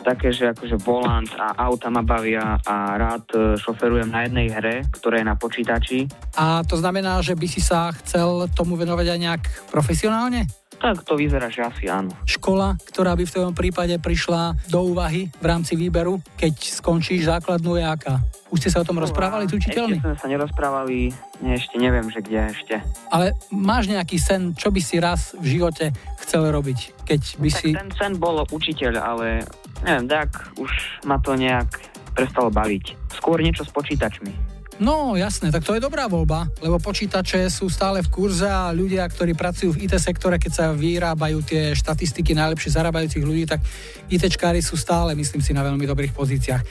také, 0.03 0.34
že 0.34 0.51
akože 0.51 0.82
volant 0.82 1.30
a 1.38 1.55
auta 1.62 1.95
ma 1.95 2.03
bavia 2.03 2.59
a 2.66 2.99
rád 2.99 3.24
e, 3.30 3.38
šoferujem 3.61 4.11
na 4.11 4.26
jednej 4.26 4.51
hre, 4.51 4.76
ktorá 4.90 5.22
je 5.22 5.30
na 5.30 5.36
počítači. 5.38 6.11
A 6.34 6.66
to 6.66 6.74
znamená, 6.74 7.22
že 7.22 7.38
by 7.38 7.47
si 7.47 7.62
sa 7.62 7.95
chcel 8.03 8.51
tomu 8.51 8.74
venovať 8.74 9.07
aj 9.07 9.18
nejak 9.20 9.45
profesionálne? 9.70 10.51
Tak 10.85 11.01
to 11.01 11.16
vyzerá, 11.16 11.49
že 11.49 11.64
asi 11.64 11.89
áno. 11.89 12.12
Škola, 12.28 12.76
ktorá 12.76 13.16
by 13.16 13.24
v 13.24 13.32
tvojom 13.32 13.55
prípade 13.57 13.97
prišla 13.97 14.68
do 14.68 14.85
úvahy 14.93 15.32
v 15.41 15.47
rámci 15.49 15.80
výberu, 15.80 16.20
keď 16.37 16.53
skončíš 16.61 17.24
základnú 17.24 17.80
je 17.80 17.89
aká? 17.89 18.20
Už 18.53 18.61
ste 18.61 18.68
sa 18.68 18.85
o 18.85 18.87
tom 18.87 19.01
rozprávali 19.01 19.49
s 19.49 19.57
učiteľmi? 19.57 19.97
Ešte 19.97 20.05
sme 20.05 20.20
sa 20.20 20.28
nerozprávali, 20.28 21.09
ne, 21.41 21.57
ešte 21.57 21.80
neviem, 21.80 22.05
že 22.12 22.20
kde 22.20 22.53
ešte. 22.53 22.76
Ale 23.09 23.32
máš 23.49 23.89
nejaký 23.89 24.20
sen, 24.20 24.53
čo 24.53 24.68
by 24.68 24.80
si 24.85 25.01
raz 25.01 25.32
v 25.41 25.57
živote 25.57 25.89
chcel 26.20 26.53
robiť? 26.53 27.09
Keď 27.09 27.41
by 27.41 27.49
tak 27.49 27.61
si... 27.64 27.68
ten 27.72 27.91
sen 27.97 28.12
bol 28.20 28.45
učiteľ, 28.45 29.01
ale 29.01 29.41
neviem, 29.89 30.05
tak 30.05 30.37
už 30.61 31.01
ma 31.09 31.16
to 31.16 31.32
nejak 31.32 31.80
prestalo 32.12 32.53
baviť. 32.53 33.16
Skôr 33.16 33.41
niečo 33.41 33.64
s 33.64 33.72
počítačmi. 33.72 34.53
No 34.83 35.14
jasné, 35.14 35.55
tak 35.55 35.62
to 35.62 35.79
je 35.79 35.85
dobrá 35.85 36.11
voľba, 36.11 36.51
lebo 36.59 36.83
počítače 36.83 37.47
sú 37.47 37.70
stále 37.70 38.03
v 38.03 38.11
kurze 38.11 38.51
a 38.51 38.75
ľudia, 38.75 39.07
ktorí 39.07 39.31
pracujú 39.39 39.70
v 39.70 39.87
IT 39.87 39.95
sektore, 40.03 40.35
keď 40.35 40.51
sa 40.51 40.66
vyrábajú 40.75 41.47
tie 41.47 41.79
štatistiky 41.79 42.35
najlepšie 42.35 42.75
zarábajúcich 42.75 43.22
ľudí, 43.22 43.47
tak 43.47 43.62
ITčkári 44.11 44.59
sú 44.59 44.75
stále, 44.75 45.14
myslím 45.14 45.39
si, 45.47 45.55
na 45.55 45.62
veľmi 45.62 45.87
dobrých 45.87 46.11
pozíciách. 46.11 46.62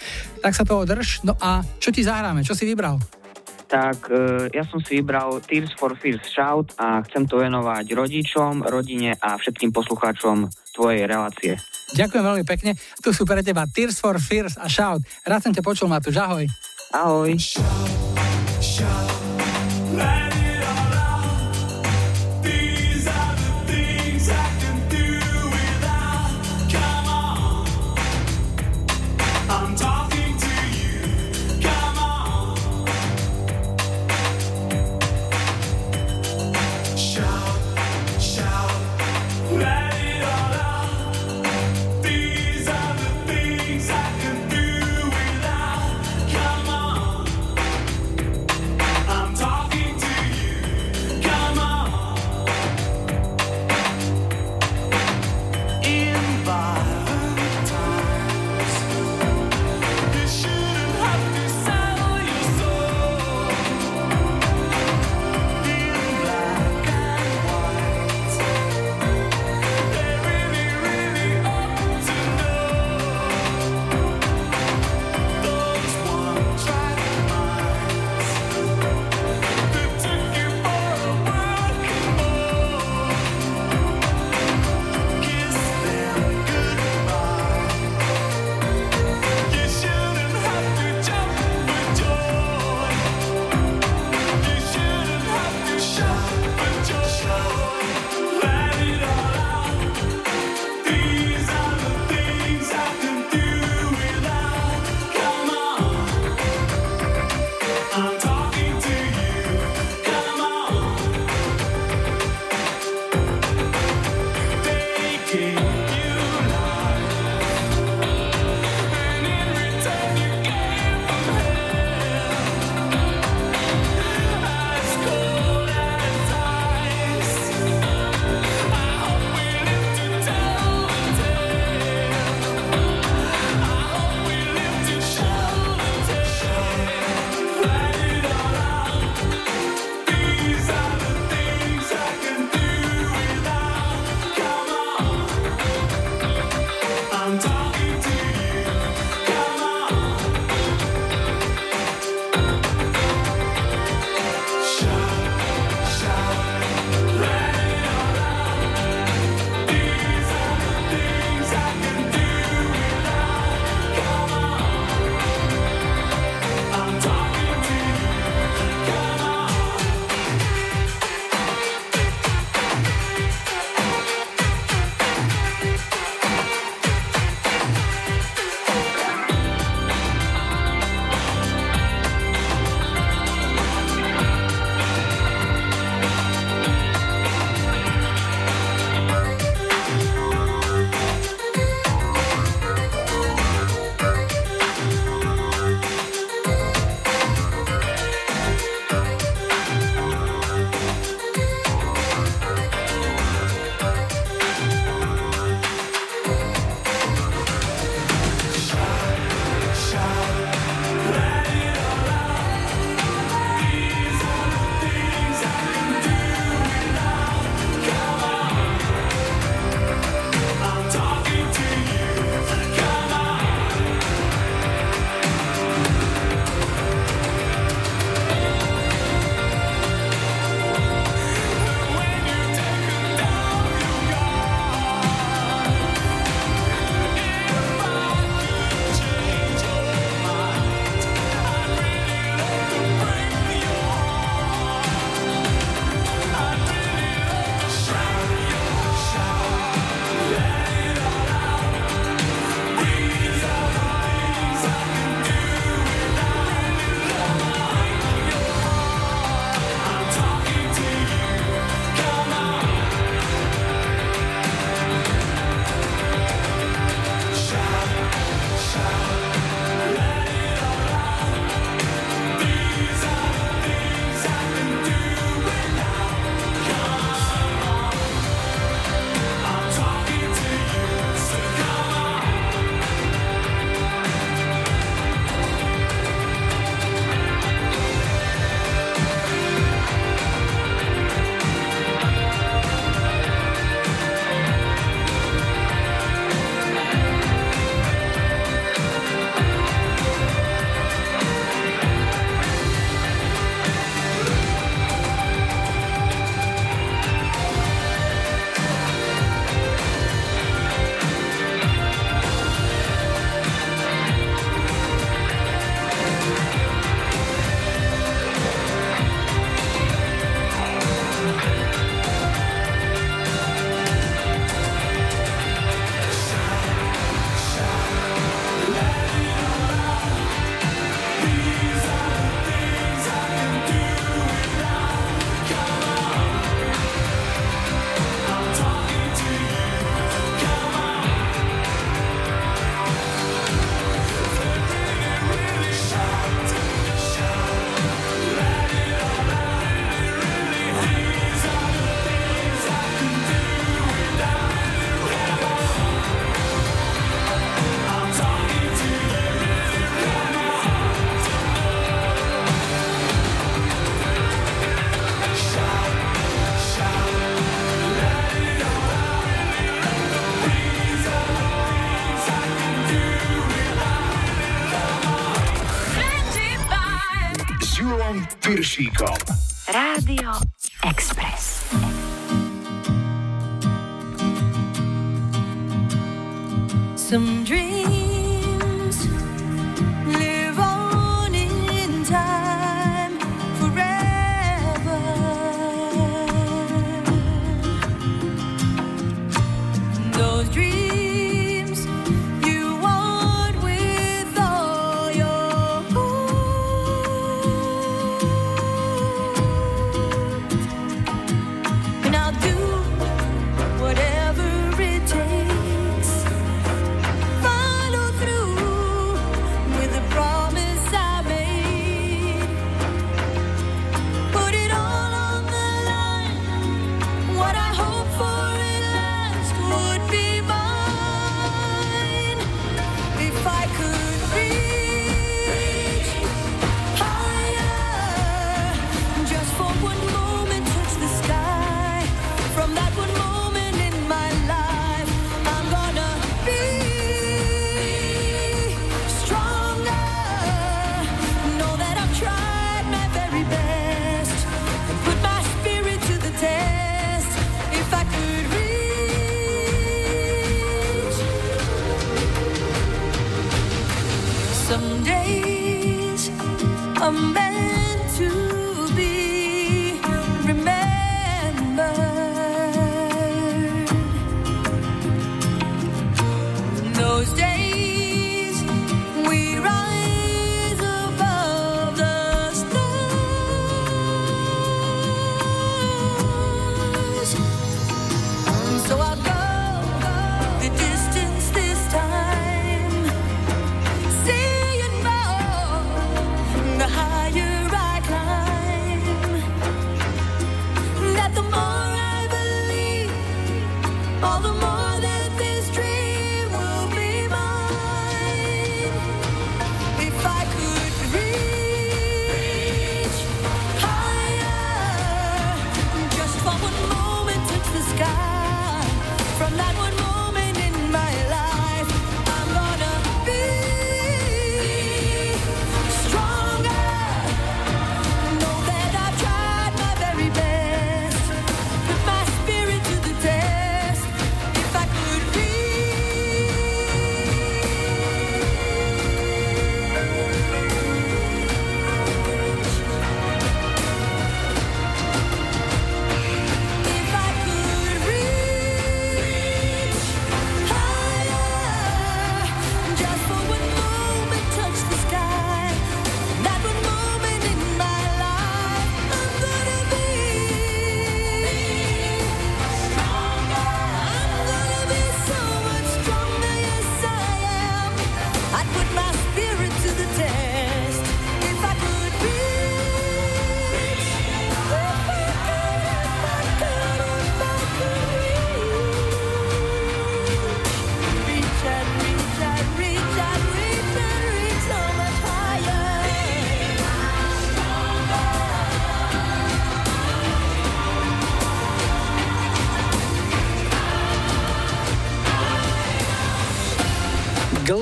Tak 0.44 0.52
sa 0.52 0.68
toho 0.68 0.84
drž. 0.84 1.24
No 1.24 1.40
a 1.40 1.64
čo 1.80 1.96
ti 1.96 2.04
zahráme? 2.04 2.44
Čo 2.44 2.60
si 2.60 2.68
vybral? 2.68 3.00
Tak 3.72 4.12
e, 4.12 4.52
ja 4.52 4.68
som 4.68 4.84
si 4.84 5.00
vybral 5.00 5.40
Tears 5.40 5.72
for 5.80 5.96
Fears 5.96 6.28
Shout 6.28 6.76
a 6.76 7.00
chcem 7.08 7.24
to 7.24 7.40
venovať 7.40 7.88
rodičom, 7.88 8.68
rodine 8.68 9.16
a 9.16 9.40
všetkým 9.40 9.72
poslucháčom 9.72 10.52
tvojej 10.76 11.08
relácie. 11.08 11.56
Ďakujem 11.96 12.24
veľmi 12.26 12.44
pekne. 12.44 12.76
Tu 13.00 13.16
sú 13.16 13.24
pre 13.24 13.40
teba 13.40 13.64
Tears 13.64 13.96
for 13.96 14.20
Fears 14.20 14.60
a 14.60 14.68
Shout. 14.68 15.00
Rád 15.24 15.40
som 15.48 15.56
ťa 15.56 15.64
počul, 15.64 15.88
Matúš. 15.88 16.20
Ahoj. 16.20 16.52
Ahoj. 16.94 17.58
These 19.94 20.33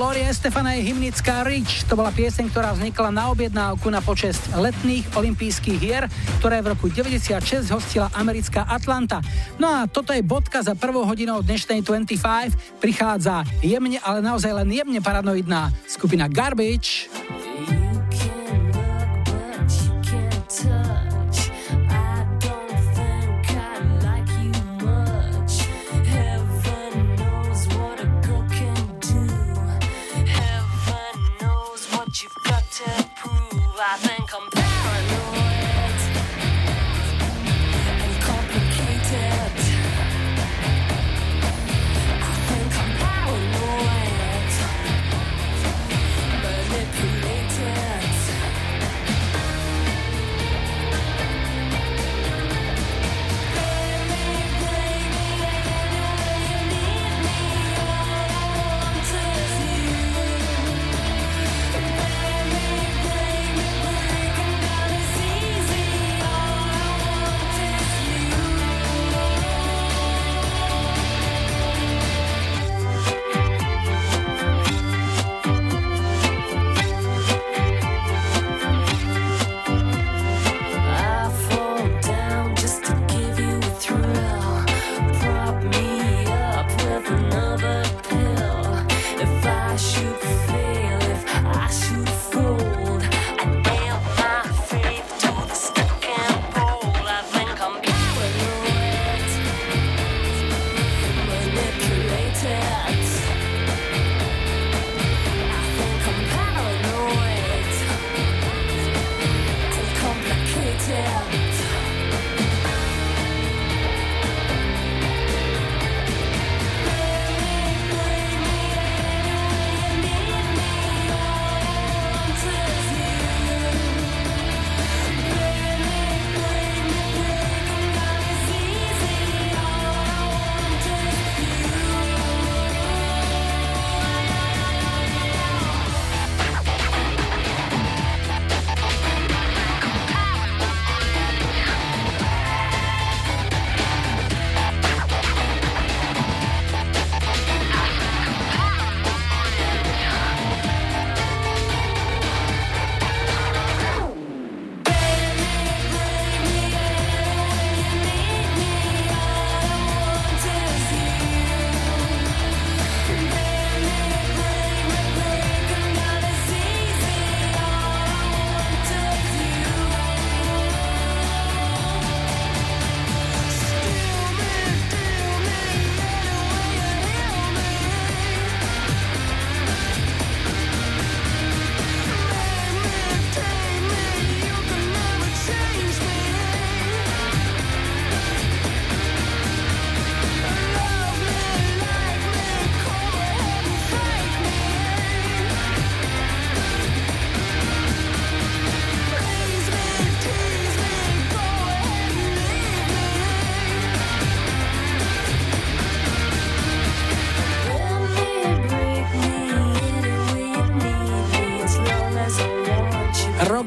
Lori 0.02 0.26
Estefana 0.26 0.74
je 0.74 0.90
hymnická 0.90 1.46
Rich. 1.46 1.86
To 1.86 1.94
bola 1.94 2.10
pieseň, 2.10 2.50
ktorá 2.50 2.74
vznikla 2.74 3.14
na 3.14 3.30
objednávku 3.30 3.86
na 3.86 4.02
počest 4.02 4.42
letných 4.50 5.06
olympijských 5.14 5.78
hier, 5.78 6.10
ktoré 6.42 6.58
v 6.58 6.74
roku 6.74 6.90
96 6.90 7.70
hostila 7.70 8.10
americká 8.10 8.66
Atlanta. 8.66 9.22
No 9.62 9.70
a 9.70 9.86
toto 9.86 10.10
je 10.10 10.26
bodka 10.26 10.58
za 10.58 10.74
prvou 10.74 11.06
hodinou 11.06 11.38
dnešnej 11.46 11.86
25. 11.86 12.82
Prichádza 12.82 13.46
jemne, 13.62 14.02
ale 14.02 14.26
naozaj 14.26 14.50
len 14.66 14.74
jemne 14.74 14.98
paranoidná 14.98 15.70
skupina 15.86 16.26
Garbage. 16.26 17.06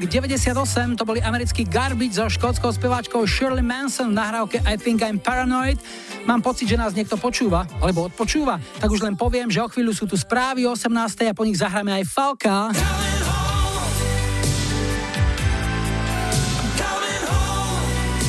Rok 0.06 0.22
98, 0.22 1.02
to 1.02 1.04
boli 1.06 1.18
americký 1.18 1.66
Garbage 1.66 2.22
so 2.22 2.30
škótskou 2.30 2.70
speváčkou 2.70 3.26
Shirley 3.26 3.66
Manson 3.66 4.14
v 4.14 4.22
nahrávke 4.22 4.62
I 4.62 4.78
Think 4.78 5.02
I'm 5.02 5.18
Paranoid. 5.18 5.82
Mám 6.30 6.46
pocit, 6.46 6.70
že 6.70 6.78
nás 6.78 6.94
niekto 6.94 7.18
počúva, 7.18 7.66
alebo 7.82 8.06
odpočúva, 8.06 8.62
tak 8.78 8.94
už 8.94 9.02
len 9.02 9.18
poviem, 9.18 9.50
že 9.50 9.66
o 9.66 9.70
chvíľu 9.70 9.98
sú 9.98 10.06
tu 10.06 10.14
správy 10.14 10.70
18. 10.70 10.94
a 11.26 11.34
po 11.34 11.42
nich 11.42 11.58
zahráme 11.58 11.90
aj 11.90 12.04
Falka. 12.06 12.70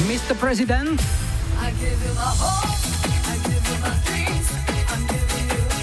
Mr. 0.09 0.33
President. 0.41 0.97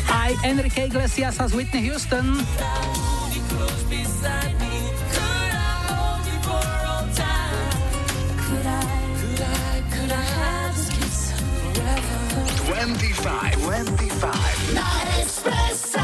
Aj 0.09 0.31
Enrique 0.41 0.89
Iglesias 0.89 1.37
a 1.37 1.45
z 1.45 1.53
Whitney 1.53 1.85
Houston. 1.85 2.41
Twenty-five, 12.83 13.55
twenty-five. 13.63 14.73
Na 14.75 14.83
Expresse. 15.15 16.03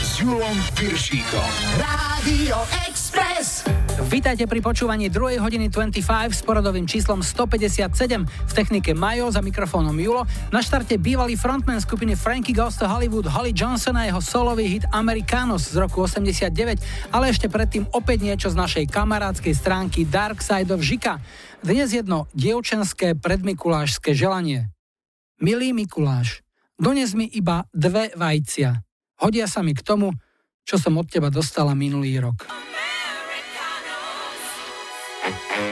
S 0.00 0.18
Julom 0.22 0.62
Piršíkom. 0.78 1.50
Rádio 1.74 2.62
Express. 2.62 2.89
Vítajte 4.10 4.50
pri 4.50 4.58
počúvaní 4.58 5.06
2. 5.06 5.38
hodiny 5.38 5.70
25 5.70 6.02
s 6.34 6.42
poradovým 6.42 6.82
číslom 6.82 7.22
157 7.22 8.26
v 8.26 8.52
technike 8.58 8.90
Majo 8.90 9.30
za 9.30 9.38
mikrofónom 9.38 9.94
Julo. 9.94 10.26
Na 10.50 10.58
štarte 10.58 10.98
bývalý 10.98 11.38
frontman 11.38 11.78
skupiny 11.78 12.18
Frankie 12.18 12.50
Goes 12.50 12.74
to 12.74 12.90
Hollywood 12.90 13.30
Holly 13.30 13.54
Johnson 13.54 13.94
a 13.94 14.10
jeho 14.10 14.18
solový 14.18 14.66
hit 14.66 14.84
Americanos 14.90 15.70
z 15.70 15.78
roku 15.78 16.02
89, 16.10 16.50
ale 17.14 17.30
ešte 17.30 17.46
predtým 17.46 17.86
opäť 17.94 18.26
niečo 18.26 18.50
z 18.50 18.58
našej 18.58 18.90
kamarádskej 18.90 19.54
stránky 19.54 20.02
Dark 20.02 20.42
Side 20.42 20.74
of 20.74 20.82
Žika. 20.82 21.22
Dnes 21.62 21.94
jedno 21.94 22.26
dievčenské 22.34 23.14
predmikulášské 23.14 24.10
želanie. 24.10 24.74
Milý 25.38 25.70
Mikuláš, 25.70 26.42
dones 26.74 27.14
mi 27.14 27.30
iba 27.30 27.62
dve 27.70 28.10
vajcia. 28.18 28.74
Hodia 29.22 29.46
sa 29.46 29.62
mi 29.62 29.70
k 29.70 29.86
tomu, 29.86 30.10
čo 30.66 30.82
som 30.82 30.98
od 30.98 31.06
teba 31.06 31.30
dostala 31.30 31.78
minulý 31.78 32.18
rok. 32.18 32.50
Thank 35.30 35.60
you. 35.60 35.69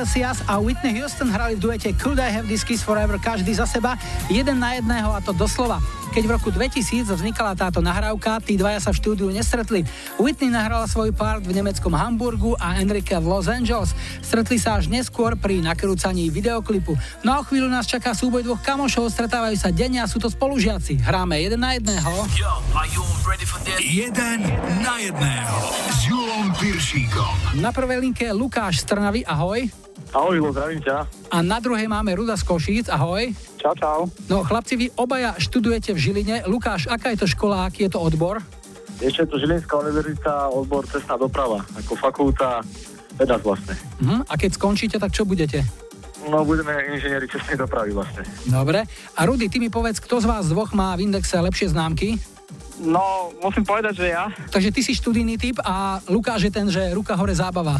Iglesias 0.00 0.40
a 0.48 0.56
Whitney 0.56 0.96
Houston 0.96 1.28
hrali 1.28 1.60
v 1.60 1.68
duete 1.68 1.92
Could 1.92 2.16
I 2.16 2.32
Have 2.32 2.48
This 2.48 2.64
Kiss 2.64 2.80
Forever 2.80 3.20
každý 3.20 3.52
za 3.52 3.68
seba, 3.68 4.00
jeden 4.32 4.56
na 4.56 4.80
jedného 4.80 5.12
a 5.12 5.20
to 5.20 5.36
doslova. 5.36 5.76
Keď 6.16 6.24
v 6.24 6.30
roku 6.40 6.48
2000 6.48 7.04
vznikala 7.04 7.52
táto 7.52 7.84
nahrávka, 7.84 8.40
tí 8.40 8.56
dvaja 8.56 8.80
sa 8.80 8.96
v 8.96 8.98
štúdiu 8.98 9.28
nestretli. 9.28 9.84
Whitney 10.16 10.48
nahrala 10.48 10.88
svoj 10.88 11.12
part 11.12 11.44
v 11.44 11.52
nemeckom 11.52 11.92
Hamburgu 11.92 12.56
a 12.56 12.80
Enrique 12.80 13.12
v 13.12 13.28
Los 13.28 13.44
Angeles. 13.44 13.92
Stretli 14.24 14.56
sa 14.56 14.80
až 14.80 14.88
neskôr 14.88 15.36
pri 15.36 15.60
nakrúcaní 15.60 16.32
videoklipu. 16.32 16.96
No 17.20 17.36
a 17.36 17.44
o 17.44 17.46
chvíľu 17.46 17.68
nás 17.68 17.84
čaká 17.84 18.16
súboj 18.16 18.40
dvoch 18.40 18.64
kamošov, 18.64 19.12
stretávajú 19.12 19.60
sa 19.60 19.68
denne 19.68 20.00
a 20.00 20.08
sú 20.08 20.16
to 20.16 20.32
spolužiaci. 20.32 20.96
Hráme 20.96 21.36
jeden 21.44 21.60
na 21.60 21.76
jedného. 21.76 22.24
Jeden 23.84 24.48
na 24.80 24.96
jedného 24.96 25.58
s 25.92 25.98
Julom 26.08 26.56
Piršíkom. 26.56 27.60
Na 27.60 27.68
prvej 27.68 28.00
linke 28.00 28.24
je 28.24 28.32
Lukáš 28.32 28.80
z 28.80 28.88
Trnavy, 28.88 29.28
ahoj. 29.28 29.89
Ahoj, 30.10 30.42
Julo, 30.42 30.50
zdravím 30.50 30.82
ťa. 30.82 31.06
A 31.30 31.38
na 31.38 31.62
druhej 31.62 31.86
máme 31.86 32.10
Ruda 32.18 32.34
z 32.34 32.42
Košíc, 32.42 32.90
ahoj. 32.90 33.30
Čau, 33.62 33.74
čau. 33.78 34.00
No 34.26 34.42
chlapci, 34.42 34.74
vy 34.74 34.86
obaja 34.98 35.38
študujete 35.38 35.94
v 35.94 35.98
Žiline. 36.02 36.36
Lukáš, 36.50 36.90
aká 36.90 37.14
je 37.14 37.22
to 37.22 37.26
škola, 37.30 37.70
aký 37.70 37.86
je 37.86 37.94
to 37.94 38.02
odbor? 38.02 38.42
Ešte 38.98 39.22
je 39.22 39.28
to 39.30 39.36
Žilinská 39.38 39.70
univerzita, 39.78 40.50
odbor 40.50 40.82
cestná 40.90 41.14
doprava, 41.14 41.62
ako 41.78 41.94
fakulta 41.94 42.58
veda 43.14 43.38
vlastne. 43.38 43.78
Mhm. 44.02 44.26
A 44.26 44.32
keď 44.34 44.50
skončíte, 44.58 44.98
tak 44.98 45.14
čo 45.14 45.22
budete? 45.22 45.62
No, 46.26 46.42
budeme 46.42 46.74
inžinieri 46.90 47.30
cestnej 47.30 47.56
dopravy 47.56 47.94
vlastne. 47.94 48.26
Dobre. 48.50 48.84
A 49.14 49.20
Rudy, 49.24 49.46
ty 49.46 49.62
mi 49.62 49.70
povedz, 49.70 50.02
kto 50.02 50.20
z 50.20 50.26
vás 50.26 50.50
dvoch 50.50 50.74
má 50.74 50.92
v 50.98 51.06
indexe 51.06 51.38
lepšie 51.38 51.70
známky? 51.70 52.18
No, 52.82 53.30
musím 53.40 53.62
povedať, 53.62 54.04
že 54.04 54.06
ja. 54.10 54.26
Takže 54.50 54.74
ty 54.74 54.80
si 54.82 54.92
študijný 54.92 55.38
typ 55.38 55.62
a 55.64 56.02
Lukáš 56.10 56.48
je 56.48 56.52
ten, 56.52 56.66
že 56.68 56.92
ruka 56.92 57.14
hore 57.14 57.32
zábava. 57.32 57.78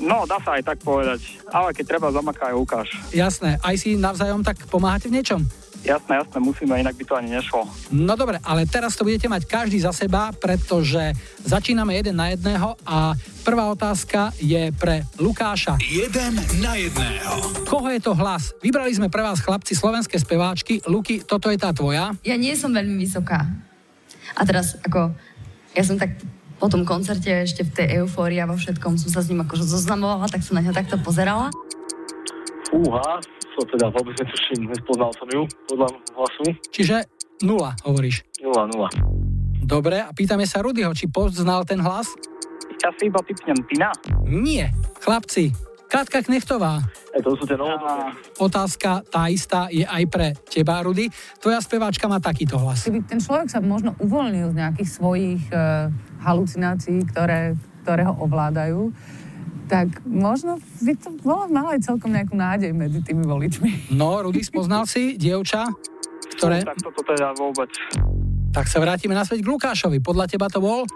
No, 0.00 0.24
dá 0.24 0.40
sa 0.40 0.56
aj 0.56 0.62
tak 0.64 0.78
povedať. 0.80 1.20
Ale 1.52 1.74
keď 1.76 1.84
treba, 1.96 2.14
zamaká 2.14 2.48
aj 2.48 2.54
Lukáš. 2.56 2.88
Jasné, 3.12 3.60
aj 3.60 3.74
si 3.76 3.98
navzájom 3.98 4.40
tak 4.40 4.64
pomáhate 4.70 5.10
v 5.10 5.20
niečom? 5.20 5.42
Jasné, 5.82 6.14
jasné, 6.14 6.38
musíme, 6.38 6.78
inak 6.78 6.94
by 6.94 7.04
to 7.04 7.18
ani 7.18 7.34
nešlo. 7.34 7.66
No 7.90 8.14
dobre, 8.14 8.38
ale 8.46 8.70
teraz 8.70 8.94
to 8.94 9.02
budete 9.02 9.26
mať 9.26 9.50
každý 9.50 9.82
za 9.82 9.90
seba, 9.90 10.30
pretože 10.30 11.10
začíname 11.42 11.98
jeden 11.98 12.14
na 12.14 12.30
jedného 12.30 12.78
a 12.86 13.18
prvá 13.42 13.66
otázka 13.66 14.30
je 14.38 14.70
pre 14.78 15.02
Lukáša. 15.18 15.74
Jeden 15.82 16.38
na 16.62 16.78
jedného. 16.78 17.66
Koho 17.66 17.90
je 17.90 17.98
to 17.98 18.14
hlas? 18.14 18.54
Vybrali 18.62 18.94
sme 18.94 19.10
pre 19.10 19.26
vás 19.26 19.42
chlapci 19.42 19.74
slovenské 19.74 20.22
speváčky. 20.22 20.78
Luky, 20.86 21.26
toto 21.26 21.50
je 21.50 21.58
tá 21.58 21.74
tvoja. 21.74 22.14
Ja 22.22 22.38
nie 22.38 22.54
som 22.54 22.70
veľmi 22.70 23.02
vysoká. 23.02 23.42
A 24.38 24.46
teraz 24.46 24.78
ako, 24.86 25.10
ja 25.74 25.82
som 25.82 25.98
tak 25.98 26.14
po 26.62 26.70
tom 26.70 26.86
koncerte 26.86 27.42
ešte 27.42 27.66
v 27.66 27.74
tej 27.74 27.86
eufórii 28.06 28.38
a 28.38 28.46
vo 28.46 28.54
všetkom 28.54 28.94
som 28.94 29.10
sa 29.10 29.18
s 29.18 29.26
ním 29.26 29.42
akože 29.42 29.66
zoznamovala, 29.66 30.30
tak 30.30 30.46
som 30.46 30.54
na 30.54 30.62
ňa 30.62 30.70
takto 30.70 30.94
pozerala. 31.02 31.50
Fúha, 32.70 33.18
to 33.58 33.66
teda 33.66 33.90
vôbec 33.90 34.14
netuším, 34.22 34.70
nespoznal 34.70 35.10
som 35.18 35.26
ju 35.26 35.42
podľa 35.66 35.90
hlasu. 36.14 36.54
Čiže 36.70 37.10
nula, 37.42 37.74
hovoríš. 37.82 38.22
0-0. 38.38 38.78
Dobre, 39.66 40.06
a 40.06 40.14
pýtame 40.14 40.46
sa 40.46 40.62
Rudyho, 40.62 40.94
či 40.94 41.10
poznal 41.10 41.66
ten 41.66 41.82
hlas? 41.82 42.14
Ja 42.78 42.94
si 42.94 43.10
iba 43.10 43.18
typnem 43.26 43.58
Tina. 43.66 43.90
Nie. 44.30 44.70
Chlapci, 45.02 45.50
Katka 45.92 46.24
Knechtová. 46.24 46.80
E, 47.12 47.20
to 47.20 47.36
sú 47.36 47.44
tie 47.44 47.52
novodobé. 47.52 48.16
Otázka 48.40 49.04
tá 49.04 49.28
istá 49.28 49.68
je 49.68 49.84
aj 49.84 50.08
pre 50.08 50.32
teba, 50.48 50.80
Rudy. 50.80 51.12
Tvoja 51.36 51.60
speváčka 51.60 52.08
má 52.08 52.16
takýto 52.16 52.56
hlas. 52.56 52.88
Keby 52.88 53.04
ten 53.04 53.20
človek 53.20 53.52
sa 53.52 53.60
možno 53.60 53.92
uvoľnil 54.00 54.56
z 54.56 54.56
nejakých 54.56 54.88
svojich 54.88 55.44
uh, 55.52 55.92
halucinácií, 56.24 57.04
ktoré, 57.12 57.60
ktoré 57.84 58.08
ho 58.08 58.16
ovládajú, 58.24 58.88
tak 59.68 60.00
možno 60.08 60.56
by 60.80 60.96
to 60.96 61.12
bolo 61.20 61.44
mal 61.52 61.76
aj 61.76 61.84
celkom 61.84 62.08
nejakú 62.08 62.40
nádej 62.40 62.72
medzi 62.72 63.04
tými 63.04 63.28
voličmi. 63.28 63.92
No, 63.92 64.16
Rudy, 64.24 64.40
spoznal 64.40 64.88
si 64.88 65.20
dievča, 65.20 65.68
ktoré... 66.40 66.64
Tak 66.64 66.80
toto 66.80 67.04
teda 67.04 67.36
vôbec. 67.36 67.68
Tak 68.52 68.64
sa 68.64 68.80
vrátime 68.80 69.12
naspäť 69.12 69.44
k 69.44 69.48
Lukášovi. 69.48 70.00
Podľa 70.00 70.24
teba 70.24 70.48
to 70.48 70.64
bol? 70.64 70.88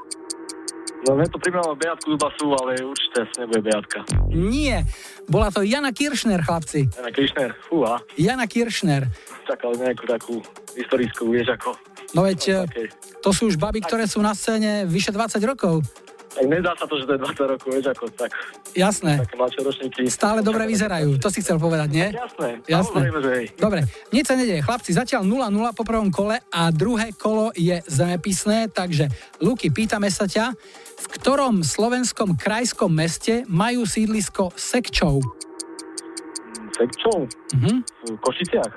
No, 1.07 1.14
mne 1.14 1.30
to 1.30 1.38
pripomínalo 1.38 1.78
Beatku 1.78 2.18
Zubasu, 2.18 2.50
ale 2.59 2.82
určite 2.82 3.30
nebude 3.38 3.62
Beatka. 3.62 4.02
Nie. 4.34 4.82
Bola 5.30 5.54
to 5.54 5.62
Jana 5.62 5.94
Kiršner, 5.94 6.42
chlapci. 6.42 6.90
Jana 6.90 7.14
Krišner, 7.14 7.50
fúha. 7.62 8.02
Jana 8.18 8.46
Kiršner. 8.50 9.07
čakal 9.46 9.78
nejakú 9.78 10.02
takú 10.11 10.34
historickú, 10.74 11.30
vieš, 11.30 11.54
ako... 11.54 11.78
No 12.11 12.26
veď, 12.26 12.66
e, 12.66 12.90
to 13.22 13.30
sú 13.30 13.46
už 13.46 13.54
baby, 13.54 13.86
ktoré 13.86 14.11
sú 14.11 14.18
na 14.18 14.34
scéne 14.34 14.82
vyše 14.82 15.14
20 15.14 15.38
rokov. 15.46 15.86
Tak 16.34 16.44
nedá 16.50 16.74
sa 16.74 16.84
to, 16.90 16.98
že 16.98 17.07
to 17.07 17.12
je 17.14 17.20
20 17.22 17.52
rokov, 17.54 17.68
vieš, 17.70 17.86
ako 17.94 18.04
tak. 18.11 18.30
Jasné. 18.74 19.22
Také 19.22 19.34
mladšie 19.38 19.62
ročníky. 19.62 20.02
Stále 20.11 20.42
dobre 20.42 20.66
vyzerajú, 20.66 21.22
to 21.22 21.30
si 21.30 21.38
chcel 21.40 21.62
povedať, 21.62 21.88
nie? 21.94 22.07
Jasné, 22.11 22.48
Jasné. 22.66 23.00
že 23.09 23.30
hej. 23.30 23.46
Dobre, 23.54 23.86
nič 24.11 24.26
sa 24.26 24.34
nedieje. 24.34 24.61
Chlapci, 24.61 24.90
zatiaľ 24.90 25.22
0-0 25.22 25.78
po 25.78 25.86
prvom 25.86 26.11
kole 26.11 26.42
a 26.50 26.74
druhé 26.74 27.14
kolo 27.14 27.54
je 27.54 27.78
zemepisné, 27.86 28.68
takže 28.74 29.07
Luky, 29.38 29.70
pýtame 29.70 30.11
sa 30.11 30.26
ťa, 30.26 30.50
v 31.07 31.14
ktorom 31.14 31.62
slovenskom 31.62 32.34
krajskom 32.34 32.90
meste 32.90 33.46
majú 33.46 33.86
sídlisko 33.86 34.50
Sekčov? 34.59 35.22
Sekčov? 36.76 37.30
Mhm. 37.57 37.72
V 37.86 38.18
Košiciach. 38.20 38.72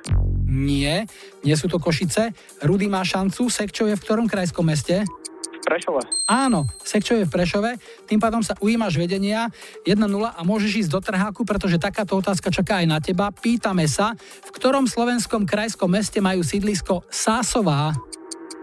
Nie, 0.50 1.06
nie 1.44 1.56
sú 1.60 1.68
to 1.68 1.78
Košice. 1.78 2.32
Rudy 2.64 2.88
má 2.88 3.04
šancu. 3.04 3.52
Sekčov 3.52 3.92
je 3.92 3.96
v 4.00 4.02
ktorom 4.02 4.26
krajskom 4.26 4.66
meste? 4.66 5.04
V 5.04 5.62
Prešove. 5.68 6.02
Áno, 6.26 6.66
Sekčov 6.82 7.20
je 7.20 7.28
v 7.28 7.34
Prešove, 7.36 7.72
tým 8.08 8.18
pádom 8.18 8.40
sa 8.40 8.56
ujímaš 8.64 8.96
vedenia 8.96 9.52
1-0 9.84 10.00
a 10.32 10.40
môžeš 10.48 10.88
ísť 10.88 10.92
do 10.96 11.04
trháku, 11.04 11.44
pretože 11.44 11.78
takáto 11.78 12.16
otázka 12.16 12.50
čaká 12.50 12.80
aj 12.80 12.88
na 12.88 12.98
teba. 13.04 13.30
Pýtame 13.30 13.86
sa, 13.86 14.16
v 14.18 14.50
ktorom 14.56 14.88
slovenskom 14.88 15.44
krajskom 15.44 15.92
meste 15.92 16.24
majú 16.24 16.42
sídlisko 16.42 17.04
Sásová? 17.12 17.92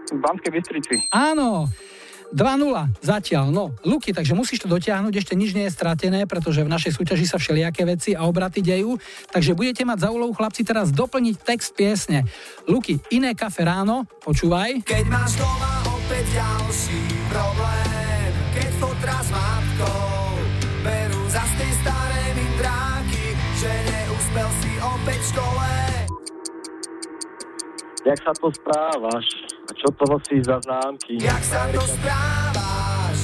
V 0.09 0.19
Banskej 0.19 0.51
Bystrici. 0.51 0.95
Áno, 1.13 1.69
2-0 2.33 3.03
zatiaľ. 3.03 3.51
No, 3.53 3.71
Luky, 3.87 4.11
takže 4.11 4.35
musíš 4.35 4.65
to 4.65 4.71
dotiahnuť, 4.71 5.13
ešte 5.15 5.33
nič 5.37 5.55
nie 5.55 5.67
je 5.67 5.75
stratené, 5.75 6.27
pretože 6.27 6.63
v 6.63 6.71
našej 6.71 6.95
súťaži 6.99 7.25
sa 7.27 7.39
všelijaké 7.39 7.87
veci 7.87 8.11
a 8.17 8.27
obraty 8.27 8.59
dejú. 8.59 8.99
Takže 9.31 9.55
budete 9.55 9.87
mať 9.87 10.07
za 10.07 10.09
úlohu 10.11 10.35
chlapci 10.35 10.67
teraz 10.67 10.91
doplniť 10.91 11.35
text 11.39 11.71
piesne. 11.77 12.27
Luky, 12.67 12.99
iné 13.15 13.31
kafe 13.31 13.63
ráno, 13.63 14.03
počúvaj. 14.23 14.83
Keď 14.83 15.05
máš 15.07 15.39
doma 15.39 15.71
opäť 15.87 16.25
ďalší 16.35 17.01
problém, 17.31 18.31
keď 18.55 18.69
fotra 18.79 19.17
s 19.23 19.29
matkou 19.31 20.27
berú 20.83 21.23
za 21.31 21.43
tej 21.55 21.71
staré 21.83 22.23
mindráky, 22.35 23.25
že 23.59 23.71
neúspel 23.71 24.49
si 24.63 24.71
opäť 24.79 25.19
v 25.19 25.29
škole. 25.31 25.69
Jak 28.07 28.19
sa 28.23 28.31
to 28.39 28.47
správaš? 28.55 29.56
Čo 29.75 29.91
to 29.95 30.03
nosíš 30.07 30.47
za 30.47 30.57
známky? 30.63 31.19
Jak 31.19 31.43
sa 31.43 31.67
to 31.67 31.83
správaš? 31.83 33.19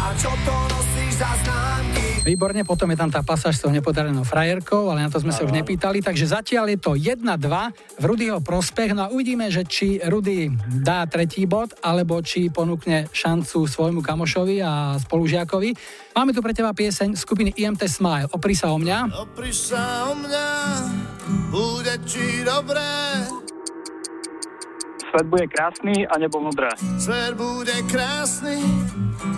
A 0.00 0.04
čo 0.16 0.32
to 0.32 0.54
nosíš 0.72 1.12
za 1.20 1.30
známky? 1.44 2.24
Výborne, 2.24 2.64
potom 2.64 2.88
je 2.88 2.96
tam 2.96 3.12
tá 3.12 3.20
pasáž 3.20 3.60
s 3.60 3.62
tou 3.62 3.68
nepodarenou 3.68 4.24
frajerkou, 4.24 4.88
ale 4.88 5.04
na 5.04 5.12
to 5.12 5.20
sme 5.20 5.28
sa 5.28 5.44
už 5.44 5.52
nepýtali, 5.52 6.00
takže 6.00 6.24
zatiaľ 6.24 6.72
je 6.72 6.78
to 6.80 6.92
1-2 6.96 7.20
v 8.00 8.04
Rudyho 8.08 8.40
prospech, 8.40 8.96
no 8.96 9.04
a 9.04 9.12
uvidíme, 9.12 9.52
že 9.52 9.68
či 9.68 10.00
Rudy 10.00 10.48
dá 10.80 11.04
tretí 11.04 11.44
bod, 11.44 11.76
alebo 11.84 12.16
či 12.24 12.48
ponúkne 12.48 13.12
šancu 13.12 13.68
svojmu 13.68 14.00
kamošovi 14.00 14.64
a 14.64 14.96
spolužiakovi. 15.04 15.76
Máme 16.16 16.32
tu 16.32 16.40
pre 16.40 16.56
teba 16.56 16.72
pieseň 16.72 17.12
skupiny 17.12 17.52
IMT 17.60 17.84
Smile, 17.84 18.32
opri 18.32 18.56
sa 18.56 18.72
o 18.72 18.80
mňa. 18.80 19.20
Opri 19.20 19.52
sa 19.52 20.08
o 20.08 20.16
mňa, 20.16 20.48
bude 21.52 21.94
ti 22.08 22.40
dobré. 22.40 23.43
Svet 25.14 25.26
bude 25.26 25.46
krásny 25.46 26.06
a 26.06 26.18
nebo 26.18 26.40
modré. 26.40 26.68
Svet 26.98 27.34
bude 27.34 27.72
krásny 27.90 28.58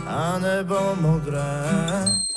a 0.06 0.38
nebo 0.38 0.76
modré. 1.00 1.44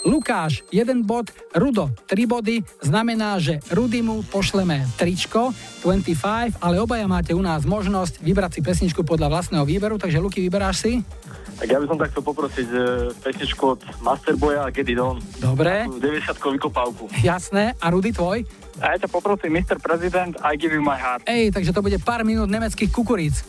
Lukáš, 0.05 0.63
jeden 0.71 1.03
bod, 1.03 1.27
Rudo, 1.51 1.91
tri 2.07 2.23
body, 2.23 2.63
znamená, 2.79 3.35
že 3.37 3.59
Rudymu 3.67 4.23
pošleme 4.31 4.87
tričko 4.95 5.51
25, 5.83 6.55
ale 6.63 6.79
obaja 6.79 7.03
máte 7.03 7.35
u 7.35 7.43
nás 7.43 7.67
možnosť 7.67 8.23
vybrať 8.23 8.51
si 8.57 8.61
pesničku 8.63 9.03
podľa 9.03 9.27
vlastného 9.27 9.67
výberu, 9.67 9.99
takže 9.99 10.23
Luky, 10.23 10.39
vyberáš 10.39 10.87
si? 10.87 10.93
Tak 11.59 11.67
ja 11.67 11.77
by 11.83 11.85
som 11.91 11.99
tak 11.99 12.15
chcel 12.15 12.23
poprosiť 12.23 12.67
e, 12.71 12.79
pesničku 13.19 13.63
od 13.75 13.79
Masterboya 13.99 14.63
a 14.63 14.71
Get 14.71 14.87
It 14.87 14.95
On. 14.95 15.19
Dobre. 15.43 15.91
90 15.91 16.31
vykopávku. 16.55 17.11
Jasné, 17.19 17.75
a 17.75 17.85
Rudy 17.91 18.15
tvoj? 18.15 18.47
A 18.79 18.95
ja 18.95 18.97
ťa 19.03 19.11
poprosím, 19.11 19.59
Mr. 19.59 19.75
President, 19.75 20.39
I 20.39 20.55
give 20.55 20.71
you 20.71 20.79
my 20.79 20.95
heart. 20.95 21.27
Ej, 21.27 21.51
takže 21.51 21.75
to 21.75 21.83
bude 21.83 21.99
pár 21.99 22.23
minút 22.23 22.47
nemeckých 22.47 22.87
kukuríc. 22.87 23.43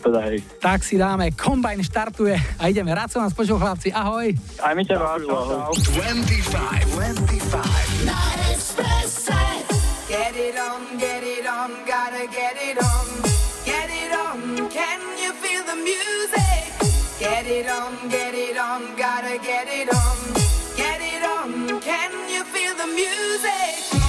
Teda 0.00 0.24
hej. 0.24 0.40
Tak 0.58 0.80
si 0.80 0.96
dáme, 0.96 1.36
kombajn 1.36 1.84
štartuje 1.84 2.34
a 2.56 2.62
ideme. 2.72 2.90
Rád 2.96 3.12
som 3.12 3.22
vás 3.30 3.38
počul, 3.38 3.62
chlapci, 3.62 3.94
ahoj. 3.94 4.34
Aj 4.58 4.74
my 4.74 4.82
ťa 4.82 4.98
čau, 4.98 5.18
čau. 5.22 5.70
25, 5.94 6.98
25. 6.98 8.02
Na 8.02 8.18
Expresse. 8.50 9.38
Get 10.10 10.34
it 10.34 10.58
on, 10.58 10.98
get 10.98 11.22
it 11.22 11.46
on, 11.46 11.70
gotta 11.86 12.26
get 12.26 12.58
it 12.58 12.74
on. 12.82 13.06
Get 13.62 13.86
it 13.86 14.10
on, 14.10 14.66
can 14.66 14.98
you 15.22 15.30
feel 15.38 15.62
the 15.62 15.78
music? 15.78 16.74
Get 17.22 17.46
it 17.46 17.70
on, 17.70 17.94
get 18.10 18.34
it 18.34 18.58
on, 18.58 18.98
gotta 18.98 19.38
get 19.38 19.70
it 19.70 19.86
on. 19.94 20.18
Get 20.74 20.98
it 20.98 21.22
on, 21.22 21.78
can 21.78 22.10
you 22.26 22.42
feel 22.50 22.74
the 22.74 22.90
music? 22.90 23.99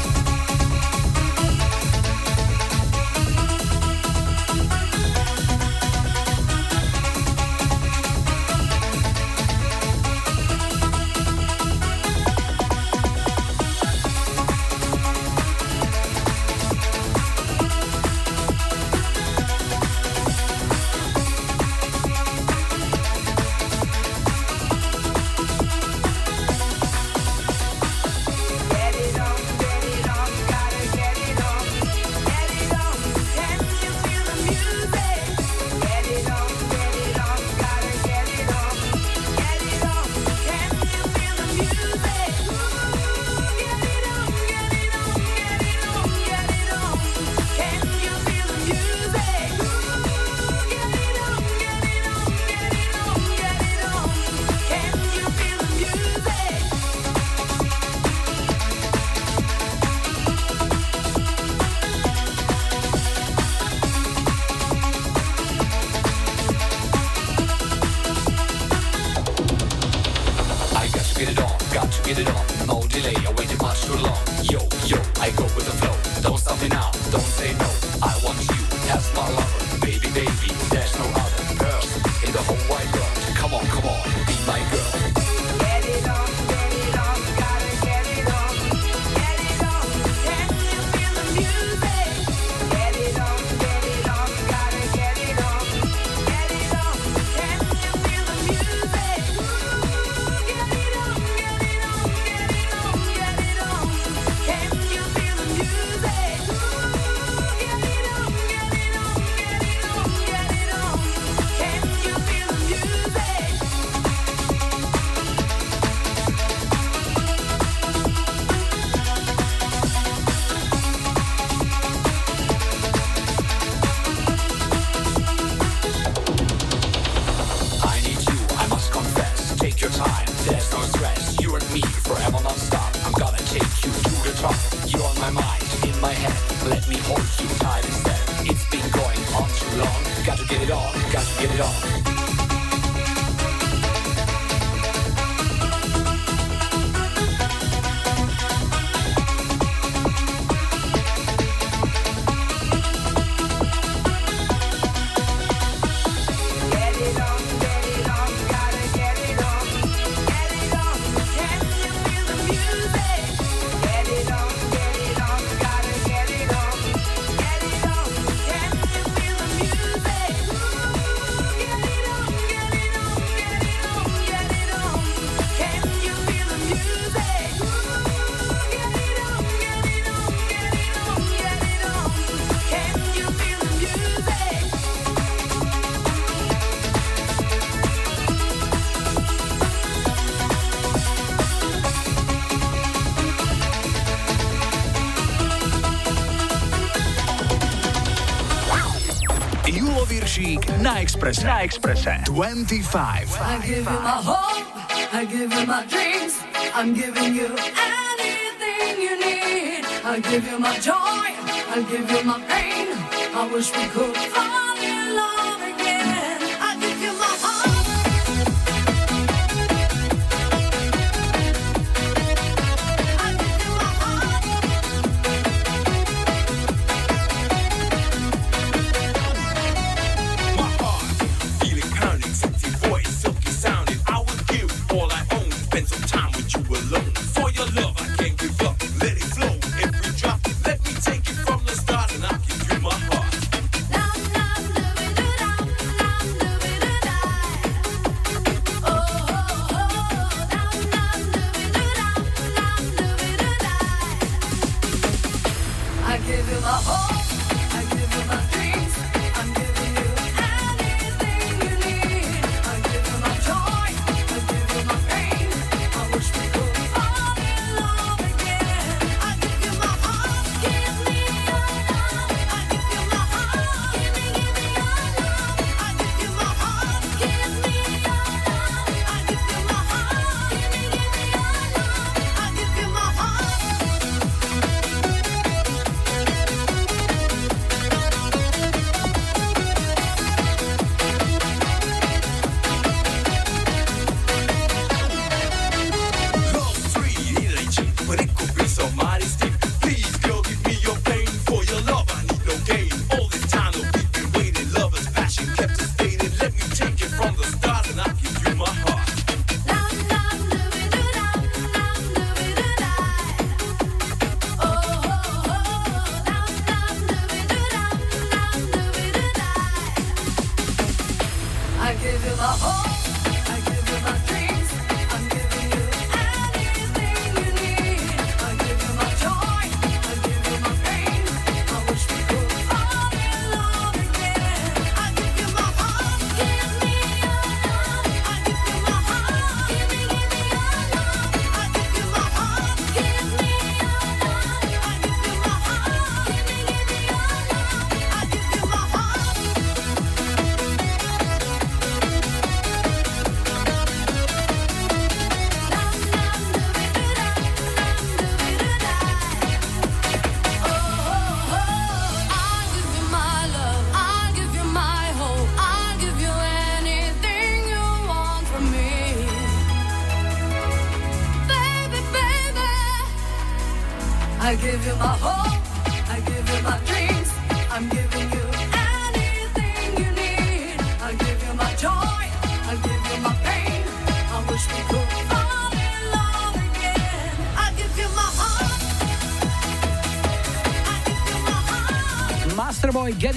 Expressa. 201.22 201.46
La 201.46 201.64
Expressa. 201.64 202.24
25. 202.26 203.38
I 203.40 203.60
give 203.64 203.78
you 203.78 203.84
my 203.84 204.22
hope. 204.26 205.14
I 205.14 205.26
give 205.26 205.54
you 205.54 205.66
my 205.68 205.86
dreams. 205.86 206.42
I'm 206.74 206.96
giving 206.96 207.36
you 207.36 207.46
anything 207.46 209.02
you 209.04 209.20
need. 209.20 209.86
I 210.04 210.20
give 210.20 210.50
you 210.50 210.58
my 210.58 210.80
joy. 210.80 210.96
I 210.96 211.86
give 211.92 212.10
you 212.10 212.24
my 212.24 212.42
pain. 212.50 212.88
I 213.36 213.48
wish 213.54 213.72
we 213.72 213.86
could 213.90 214.18
find. 214.18 214.61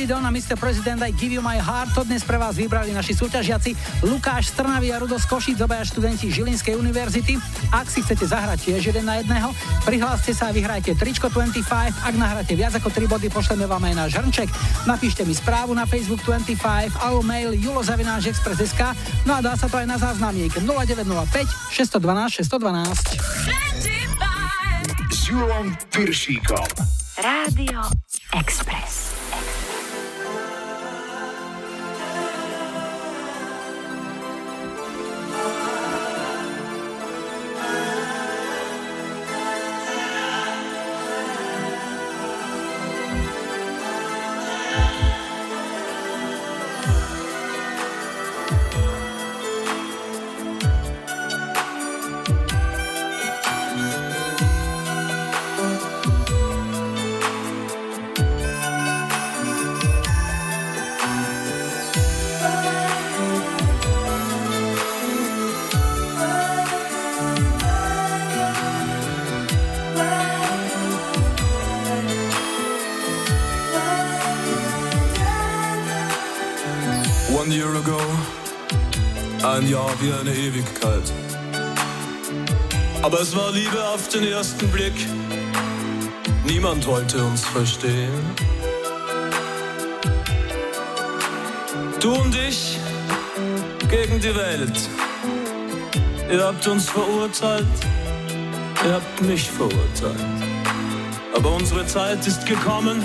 Lady 0.04 0.20
Donna, 0.20 0.28
Mr. 0.28 0.60
President, 0.60 1.00
I 1.00 1.16
give 1.16 1.32
you 1.32 1.40
my 1.40 1.56
heart. 1.56 1.88
To 1.96 2.04
dnes 2.04 2.20
pre 2.20 2.36
vás 2.36 2.60
vybrali 2.60 2.92
naši 2.92 3.16
súťažiaci 3.16 3.72
Lukáš 4.04 4.52
Strnavy 4.52 4.92
a 4.92 5.00
Rudo 5.00 5.16
Košic, 5.16 5.56
obaja 5.64 5.80
študenti 5.80 6.28
Žilinskej 6.28 6.76
univerzity. 6.76 7.40
Ak 7.72 7.88
si 7.88 8.04
chcete 8.04 8.28
zahrať 8.28 8.68
tiež 8.68 8.92
jeden 8.92 9.08
na 9.08 9.24
jedného, 9.24 9.56
prihláste 9.88 10.36
sa 10.36 10.52
a 10.52 10.52
vyhrajte 10.52 10.92
tričko 10.92 11.32
25. 11.32 12.04
Ak 12.04 12.14
nahráte 12.20 12.52
viac 12.52 12.76
ako 12.76 12.92
3 12.92 13.08
body, 13.08 13.32
pošleme 13.32 13.64
vám 13.64 13.80
aj 13.80 13.94
na 13.96 14.04
hrnček. 14.04 14.52
Napíšte 14.84 15.24
mi 15.24 15.32
správu 15.32 15.72
na 15.72 15.88
Facebook 15.88 16.20
25 16.20 17.00
alebo 17.00 17.24
mail 17.24 17.56
julozavináčexpress.sk 17.56 18.82
No 19.24 19.40
a 19.40 19.40
dá 19.40 19.56
sa 19.56 19.72
to 19.72 19.80
aj 19.80 19.88
na 19.88 19.96
záznamník 19.96 20.52
0905 20.68 21.48
612 21.72 22.44
612. 22.44 23.24
S 25.08 25.32
Julom 25.32 25.72
Piršíkom. 25.88 26.92
Rádio 27.16 27.80
Express. 28.36 28.83
Ein 79.64 79.70
Jahr 79.70 79.90
wie 80.00 80.12
eine 80.12 80.34
Ewigkeit. 80.34 81.12
Aber 83.02 83.20
es 83.20 83.34
war 83.34 83.50
Liebe 83.52 83.82
auf 83.94 84.08
den 84.08 84.24
ersten 84.24 84.68
Blick. 84.68 84.92
Niemand 86.46 86.86
wollte 86.86 87.24
uns 87.24 87.44
verstehen. 87.46 88.12
Du 92.00 92.12
und 92.12 92.34
ich 92.34 92.78
gegen 93.88 94.20
die 94.20 94.34
Welt. 94.34 94.88
Ihr 96.30 96.44
habt 96.44 96.66
uns 96.66 96.88
verurteilt, 96.90 97.66
ihr 98.84 98.92
habt 98.92 99.22
mich 99.22 99.50
verurteilt. 99.50 100.26
Aber 101.34 101.54
unsere 101.54 101.86
Zeit 101.86 102.26
ist 102.26 102.44
gekommen, 102.46 103.02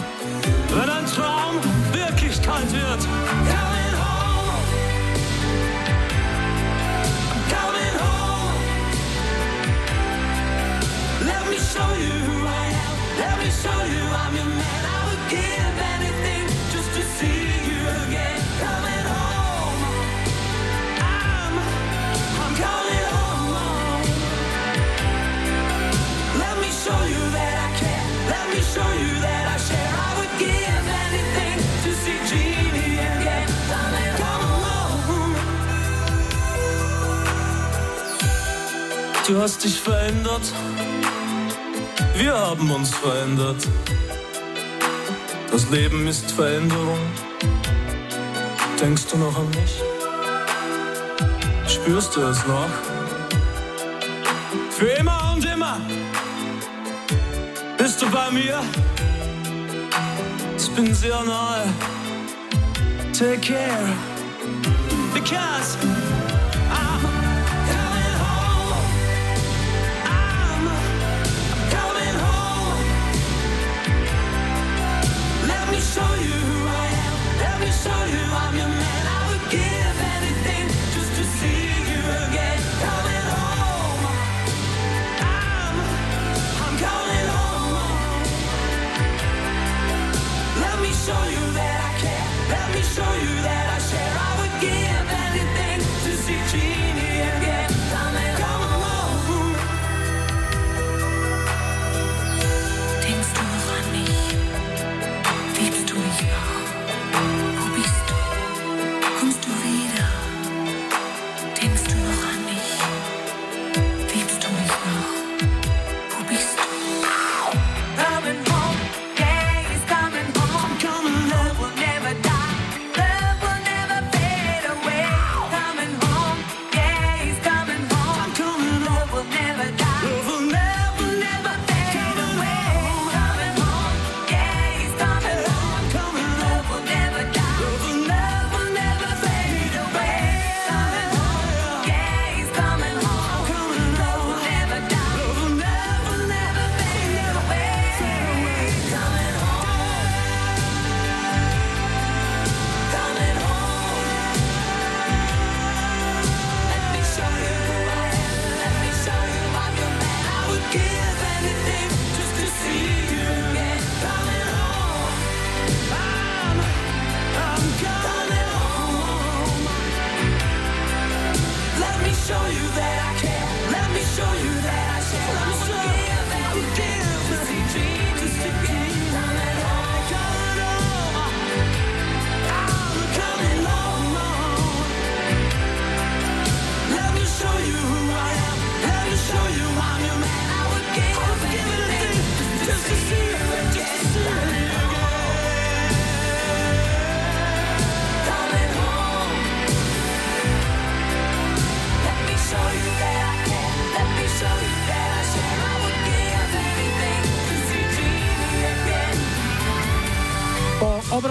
wenn 0.73 0.89
ein 0.89 1.05
Traum 1.05 1.55
Wirklichkeit 1.93 2.71
wird. 2.73 3.18
Du 39.29 39.39
hast 39.39 39.63
dich 39.63 39.79
verändert. 39.79 40.41
Wir 42.15 42.33
haben 42.33 42.71
uns 42.71 42.89
verändert. 42.89 43.57
Das 45.51 45.69
Leben 45.69 46.07
ist 46.07 46.31
Veränderung. 46.31 46.97
Denkst 48.81 49.03
du 49.11 49.17
noch 49.17 49.37
an 49.37 49.47
mich? 49.51 49.83
Spürst 51.71 52.15
du 52.15 52.21
es 52.21 52.39
noch? 52.47 52.69
Für 54.71 54.87
immer 54.97 55.33
und 55.35 55.45
immer. 55.45 55.79
Bist 57.77 58.01
du 58.01 58.09
bei 58.09 58.31
mir? 58.31 58.63
Ich 60.57 60.71
bin 60.71 60.91
sehr 60.91 61.23
nahe. 61.23 61.71
Take 63.13 63.41
care. 63.41 63.93
Because 65.13 65.77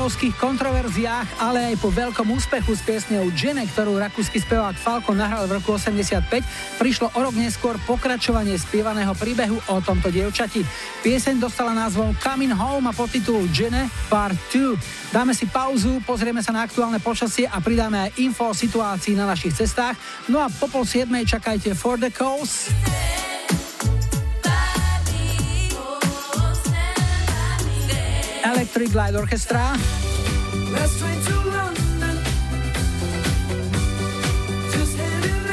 obrovských 0.09 0.41
kontroverziách, 0.41 1.37
ale 1.37 1.69
aj 1.69 1.85
po 1.85 1.93
veľkom 1.93 2.33
úspechu 2.33 2.73
s 2.73 2.81
piesňou 2.81 3.29
Jenny, 3.29 3.69
ktorú 3.69 4.01
rakúsky 4.01 4.41
spevák 4.41 4.73
Falco 4.73 5.13
nahral 5.13 5.45
v 5.45 5.61
roku 5.61 5.77
85, 5.77 6.81
prišlo 6.81 7.13
o 7.13 7.21
rok 7.21 7.37
neskôr 7.37 7.77
pokračovanie 7.85 8.57
spievaného 8.57 9.13
príbehu 9.13 9.61
o 9.69 9.77
tomto 9.85 10.09
dievčati. 10.09 10.65
Pieseň 11.05 11.45
dostala 11.45 11.77
názvom 11.77 12.17
Coming 12.25 12.57
Home 12.57 12.89
a 12.89 12.97
podtitul 12.97 13.53
Jenny 13.53 13.85
Part 14.09 14.33
2. 14.49 15.13
Dáme 15.13 15.37
si 15.37 15.45
pauzu, 15.45 16.01
pozrieme 16.01 16.41
sa 16.41 16.57
na 16.57 16.65
aktuálne 16.65 17.05
počasie 17.05 17.45
a 17.45 17.61
pridáme 17.61 18.09
aj 18.09 18.17
info 18.17 18.49
o 18.49 18.57
situácii 18.57 19.13
na 19.13 19.29
našich 19.29 19.53
cestách. 19.61 20.01
No 20.33 20.41
a 20.41 20.49
po 20.49 20.73
pol 20.73 20.89
siedmej 20.89 21.29
čakajte 21.29 21.77
For 21.77 22.01
the 22.01 22.09
Coast. 22.09 22.73
Electric 28.69 28.93
Light 28.93 29.17
Orchestra 29.17 29.73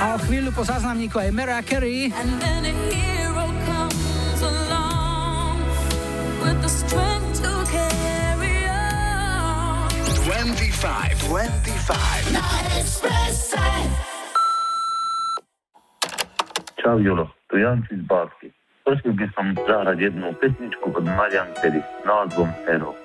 a 0.04 0.06
o 0.12 0.18
chvíľu 0.20 0.52
po 0.52 0.68
záznamníku 0.68 1.24
aj 1.24 1.32
Mariah 1.32 1.64
Carey 1.64 2.12
And 2.12 2.44
then 2.44 2.68
a 2.68 2.76
hero 2.92 3.48
comes 3.64 4.40
along 4.44 5.64
with 6.44 6.60
the 6.60 6.68
strength 6.68 7.40
to 7.40 7.64
carry 7.72 8.68
on. 8.68 9.88
25, 10.28 11.16
25. 11.32 12.36
Na 12.36 12.44
Expresse. 12.76 13.64
Čau 16.84 17.00
Julo, 17.00 17.32
tu 17.48 17.64
Janci 17.64 17.96
z 17.96 18.04
Básky. 18.04 18.52
Prosil 18.84 19.16
by 19.16 19.28
som 19.32 19.56
zahrať 19.56 20.04
jednu 20.04 20.36
pesničku 20.36 20.92
od 20.92 21.08
Marian 21.16 21.48
Kerry 21.64 21.80
s 21.80 22.04
názvom 22.04 22.52
Hero. 22.68 23.05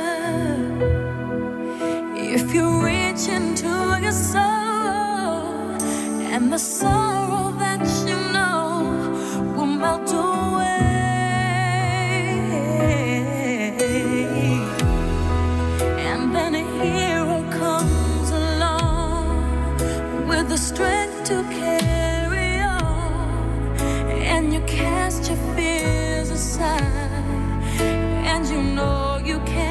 If 2.33 2.53
you 2.53 2.81
reach 2.81 3.27
into 3.27 3.99
your 4.01 4.13
soul 4.13 4.41
and 6.31 6.49
the 6.51 6.57
sorrow 6.57 7.51
that 7.59 7.81
you 8.07 8.15
know 8.31 8.85
will 9.53 9.65
melt 9.65 10.09
away, 10.13 10.79
and 16.07 16.33
then 16.33 16.55
a 16.55 16.63
hero 16.79 17.43
comes 17.51 18.31
along 18.31 19.75
with 20.29 20.47
the 20.47 20.57
strength 20.57 21.25
to 21.25 21.43
carry 21.59 22.61
on, 22.61 23.75
and 24.33 24.53
you 24.53 24.61
cast 24.61 25.27
your 25.29 25.41
fears 25.53 26.29
aside, 26.29 26.79
and 28.31 28.47
you 28.47 28.61
know 28.63 29.19
you 29.21 29.39
can. 29.39 29.70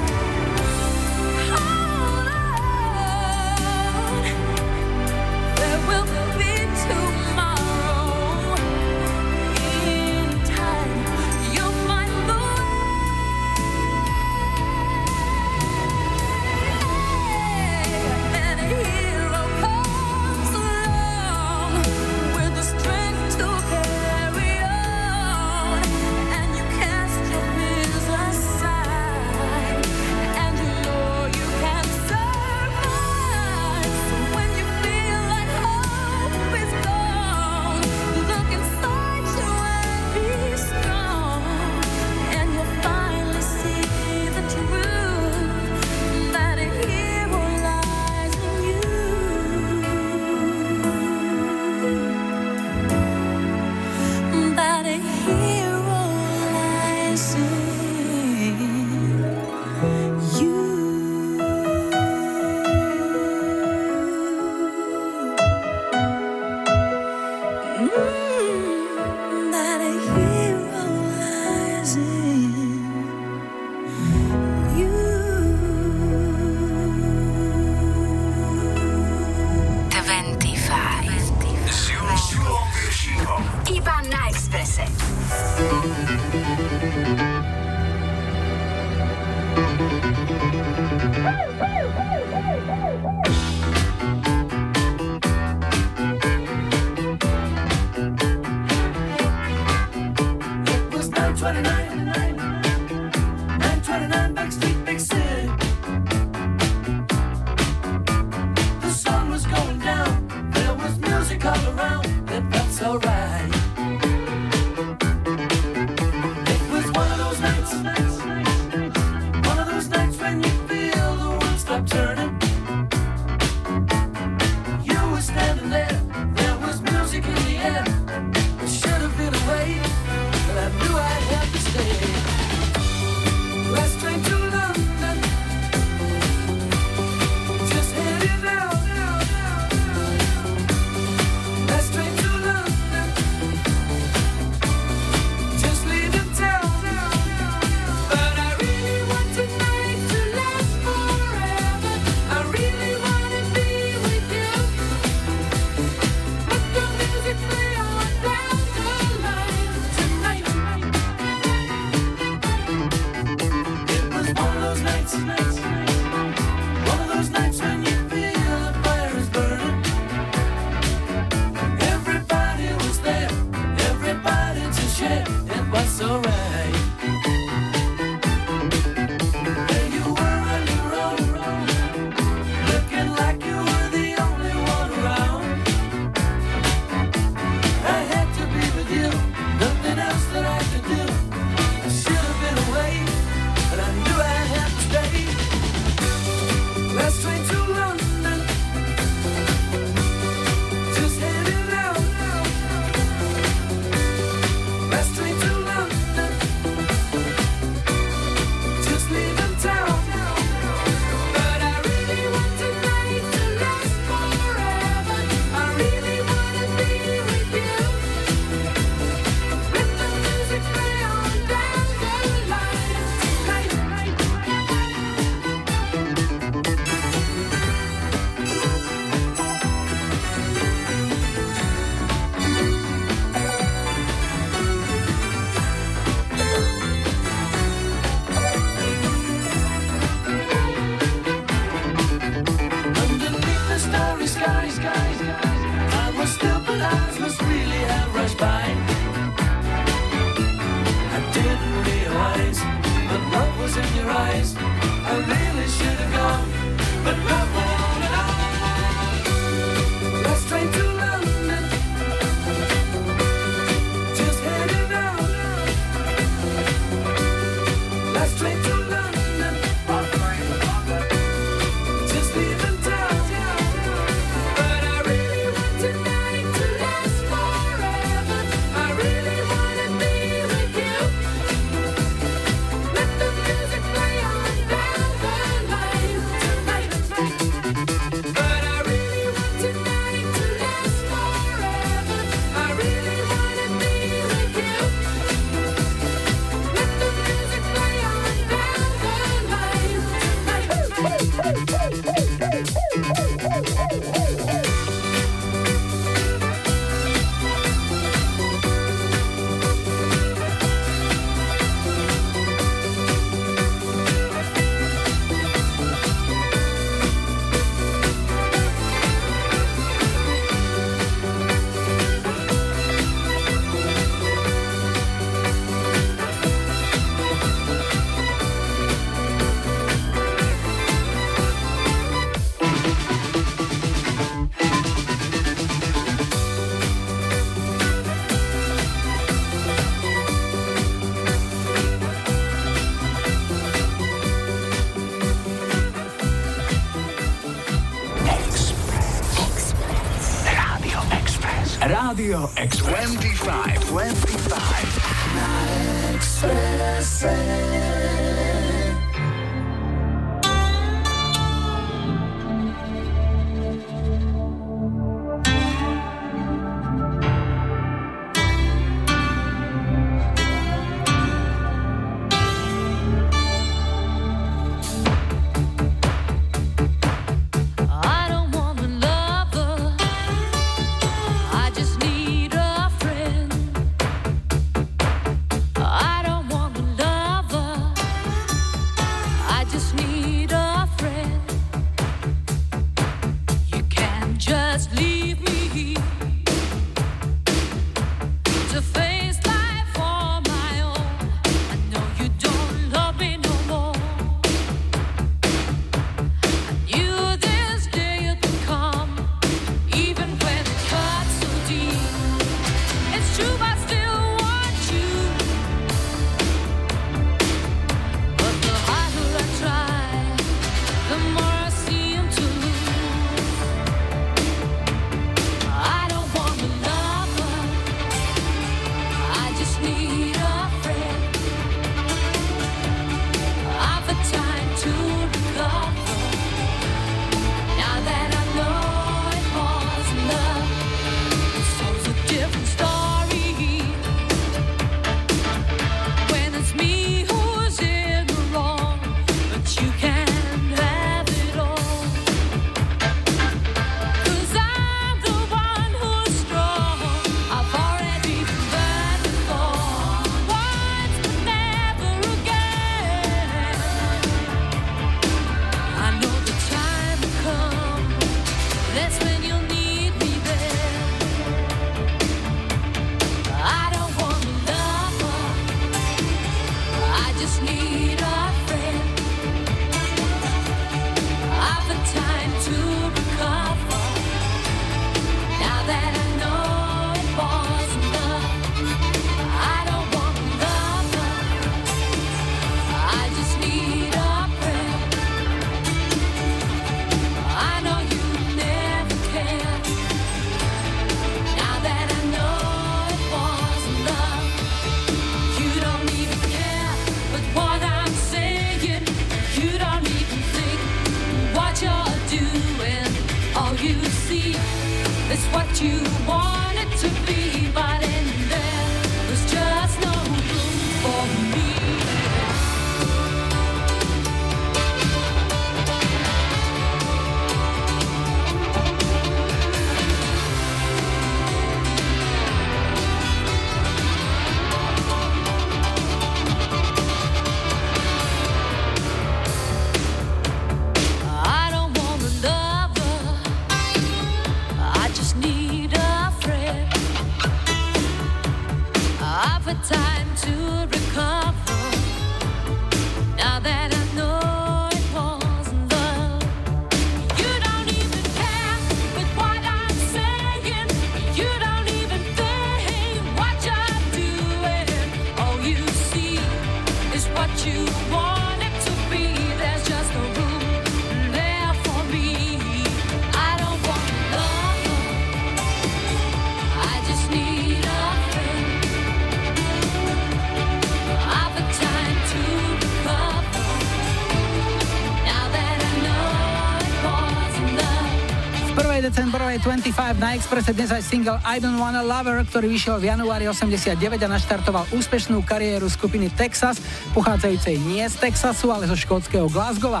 25 590.16 590.24
na 590.24 590.32
Expresse 590.32 590.72
dnes 590.72 590.88
aj 590.88 591.04
single 591.04 591.36
I 591.44 591.60
Don't 591.60 591.76
Wanna 591.76 592.00
Lover, 592.00 592.40
ktorý 592.48 592.72
vyšiel 592.72 592.96
v 592.96 593.12
januári 593.12 593.52
89 593.52 594.00
a 594.00 594.28
naštartoval 594.32 594.88
úspešnú 594.96 595.44
kariéru 595.44 595.92
skupiny 595.92 596.32
Texas, 596.32 596.80
pochádzajúcej 597.12 597.76
nie 597.84 598.00
z 598.08 598.16
Texasu, 598.16 598.72
ale 598.72 598.88
zo 598.88 598.96
škótskeho 598.96 599.52
Glasgowa. 599.52 600.00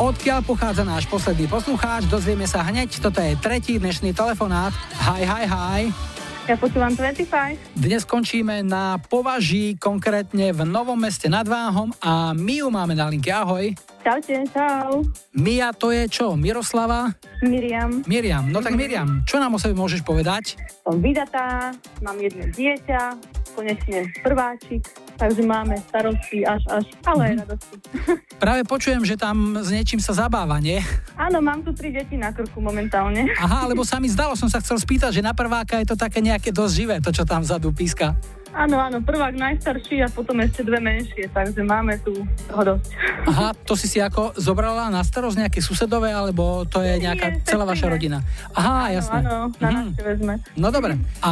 Odkiaľ 0.00 0.48
pochádza 0.48 0.80
náš 0.88 1.04
posledný 1.12 1.44
poslucháč, 1.44 2.08
dozvieme 2.08 2.48
sa 2.48 2.64
hneď. 2.64 3.04
Toto 3.04 3.20
je 3.20 3.36
tretí 3.36 3.76
dnešný 3.76 4.16
telefonát. 4.16 4.72
Hi, 4.96 5.28
hi, 5.28 5.44
hi. 5.44 5.80
Ja 6.48 6.56
počúvam 6.56 6.96
25. 6.96 7.76
Dnes 7.76 8.08
končíme 8.08 8.64
na 8.64 8.96
Považí, 8.96 9.76
konkrétne 9.76 10.56
v 10.56 10.64
Novom 10.64 10.96
meste 10.96 11.28
nad 11.28 11.44
Váhom 11.44 11.92
a 12.00 12.32
my 12.32 12.64
ju 12.64 12.68
máme 12.72 12.96
na 12.96 13.12
linke. 13.12 13.28
Ahoj. 13.28 13.76
Čaute, 14.00 14.32
čau. 14.48 15.04
Mia 15.36 15.76
to 15.76 15.92
je 15.92 16.08
čo? 16.08 16.32
Miroslava? 16.32 17.12
Miriam. 17.44 18.00
Miriam. 18.08 18.48
No 18.48 18.64
tak 18.64 18.72
Miriam, 18.72 19.20
čo 19.28 19.36
nám 19.36 19.52
o 19.52 19.60
sebe 19.60 19.76
môžeš 19.76 20.00
povedať? 20.00 20.56
Som 20.80 21.04
vydatá, 21.04 21.68
mám 22.00 22.16
jedno 22.16 22.48
dieťa, 22.48 23.20
konečne 23.52 24.08
prváčik, 24.24 24.88
takže 25.20 25.44
máme 25.44 25.76
starosti 25.84 26.48
až 26.48 26.64
až, 26.72 26.88
ale 27.04 27.20
aj 27.20 27.34
radosti. 27.44 27.76
Práve 28.40 28.64
počujem, 28.64 29.04
že 29.04 29.20
tam 29.20 29.60
s 29.60 29.68
niečím 29.68 30.00
sa 30.00 30.16
zabáva, 30.16 30.56
nie? 30.64 30.80
Áno, 31.20 31.44
mám 31.44 31.60
tu 31.60 31.76
tri 31.76 31.92
deti 31.92 32.16
na 32.16 32.32
krku 32.32 32.56
momentálne. 32.56 33.28
Aha, 33.36 33.68
lebo 33.68 33.84
sa 33.84 34.00
mi 34.00 34.08
zdalo, 34.08 34.32
som 34.32 34.48
sa 34.48 34.64
chcel 34.64 34.80
spýtať, 34.80 35.20
že 35.20 35.22
na 35.22 35.36
prváka 35.36 35.76
je 35.76 35.92
to 35.92 35.96
také 36.00 36.24
nejaké 36.24 36.48
dosť 36.56 36.72
živé, 36.72 36.96
to 37.04 37.12
čo 37.12 37.28
tam 37.28 37.44
vzadu 37.44 37.68
píska. 37.68 38.16
Áno, 38.50 38.76
áno, 38.76 38.98
prvák 38.98 39.30
najstarší 39.32 40.02
a 40.02 40.08
potom 40.08 40.34
ešte 40.38 40.60
dve 40.60 40.76
menšie, 40.76 41.30
takže 41.30 41.62
máme 41.62 42.02
tu 42.02 42.10
toho 42.44 42.74
dosť. 42.74 42.90
Aha, 43.24 43.54
to 43.62 43.78
si 43.78 43.86
si 43.86 43.98
ako 43.98 44.34
zobrala 44.34 44.90
na 44.90 45.00
starosť 45.00 45.38
nejaké 45.38 45.60
susedové, 45.60 46.10
alebo 46.10 46.66
to 46.66 46.82
je 46.82 46.98
nejaká 46.98 47.30
Nie, 47.30 47.46
celá 47.46 47.62
vaša 47.62 47.86
rodina? 47.86 48.18
Aha, 48.52 48.90
jasné. 48.92 49.22
Áno, 49.22 49.54
na 49.56 49.68
Mhm. 49.70 49.76
návšteve 49.76 50.12
sme. 50.18 50.34
No 50.54 50.68
dobre. 50.68 50.98
A 51.20 51.30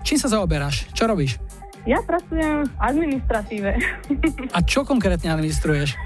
čím 0.00 0.14
sa 0.14 0.30
zaoberáš? 0.30 0.86
Čo 0.90 1.06
robíš? 1.06 1.42
Ja 1.84 2.00
pracujem 2.00 2.64
v 2.64 2.72
administratíve 2.78 3.70
A 4.48 4.58
čo 4.62 4.82
konkrétne 4.82 5.28
administruješ? 5.28 5.98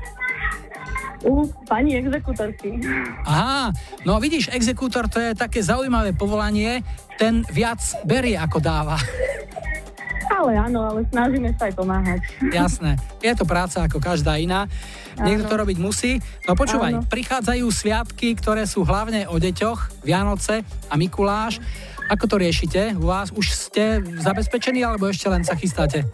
u 1.18 1.42
pani 1.66 1.98
exekutorky. 1.98 2.78
Aha, 3.26 3.74
no 4.06 4.16
vidíš, 4.16 4.48
exekútor 4.48 5.10
to 5.10 5.18
je 5.18 5.34
také 5.34 5.58
zaujímavé 5.58 6.14
povolanie, 6.14 6.86
ten 7.18 7.42
viac 7.44 7.82
berie 8.06 8.38
ako 8.38 8.62
dáva. 8.62 8.94
Ale 10.28 10.52
áno, 10.58 10.80
ale 10.84 11.00
snažíme 11.08 11.50
sa 11.56 11.70
aj 11.70 11.74
pomáhať. 11.74 12.20
Jasné, 12.50 12.98
je 13.22 13.32
to 13.34 13.44
práca 13.46 13.86
ako 13.86 13.98
každá 14.02 14.36
iná. 14.38 14.66
Niekto 15.18 15.50
to 15.50 15.54
robiť 15.58 15.78
musí. 15.82 16.22
No 16.46 16.54
počúvaj, 16.54 16.92
Áno. 16.94 17.02
prichádzajú 17.10 17.66
sviatky, 17.66 18.38
ktoré 18.38 18.62
sú 18.70 18.86
hlavne 18.86 19.26
o 19.26 19.34
deťoch, 19.34 20.06
Vianoce 20.06 20.62
a 20.86 20.94
Mikuláš. 20.94 21.58
Ako 22.08 22.24
to 22.24 22.40
riešite? 22.40 22.96
U 22.96 23.10
vás 23.10 23.34
už 23.34 23.52
ste 23.52 24.00
zabezpečení 24.22 24.80
alebo 24.80 25.10
ešte 25.10 25.28
len 25.28 25.42
sa 25.44 25.58
chystáte? 25.58 26.06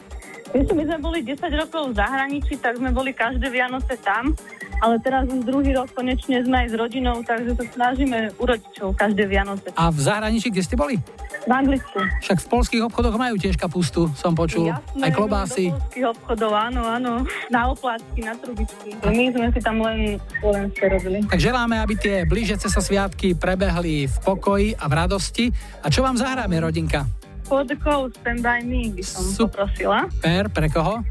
Vieš, 0.54 0.70
čo, 0.70 0.74
my 0.78 0.84
sme 0.86 0.98
boli 1.02 1.18
10 1.26 1.50
rokov 1.66 1.82
v 1.90 1.94
zahraničí, 1.98 2.54
tak 2.62 2.78
sme 2.78 2.94
boli 2.94 3.10
každé 3.10 3.50
Vianoce 3.50 3.98
tam, 3.98 4.38
ale 4.78 5.02
teraz 5.02 5.26
už 5.26 5.42
druhý 5.42 5.74
rok 5.74 5.90
konečne 5.90 6.46
sme 6.46 6.62
aj 6.62 6.68
s 6.70 6.74
rodinou, 6.78 7.26
takže 7.26 7.58
sa 7.58 7.64
snažíme 7.74 8.30
u 8.38 8.44
rodičov 8.46 8.94
každé 8.94 9.26
Vianoce. 9.26 9.74
A 9.74 9.90
v 9.90 9.98
zahraničí, 9.98 10.54
kde 10.54 10.62
ste 10.62 10.78
boli? 10.78 11.02
V 11.44 11.50
Anglicku. 11.50 11.98
Však 12.22 12.38
v 12.38 12.46
polských 12.46 12.82
obchodoch 12.86 13.18
majú 13.18 13.34
tiež 13.34 13.58
kapustu, 13.58 14.06
som 14.14 14.30
počul. 14.38 14.70
Jasné, 14.70 15.02
Aj 15.02 15.10
klobásy. 15.10 15.64
Do 15.68 15.76
polských 15.76 16.06
obchodov, 16.06 16.52
áno, 16.54 16.82
áno. 16.86 17.12
Na 17.50 17.74
oplátky, 17.74 18.20
na 18.22 18.38
trubičky. 18.38 18.94
My 19.02 19.34
sme 19.34 19.46
si 19.50 19.58
tam 19.58 19.82
len 19.82 20.22
slovenské 20.38 20.84
robili. 20.86 21.18
Tak 21.26 21.42
želáme, 21.42 21.82
aby 21.82 21.98
tie 21.98 22.22
blížiace 22.22 22.70
sa 22.70 22.78
sviatky 22.78 23.34
prebehli 23.34 24.06
v 24.06 24.16
pokoji 24.22 24.78
a 24.78 24.86
v 24.86 24.92
radosti. 24.94 25.50
A 25.82 25.90
čo 25.90 26.06
vám 26.06 26.14
zahráme, 26.14 26.62
rodinka? 26.62 27.23
For 27.44 27.60
the 27.64 27.76
coast, 27.76 28.16
stand 28.24 28.40
by 28.40 28.64
me, 28.64 28.88
by 28.88 29.04
som 29.04 29.24
poprosila. 29.36 30.08
Per, 30.24 30.48
pre 30.48 30.68
koho? 30.72 31.04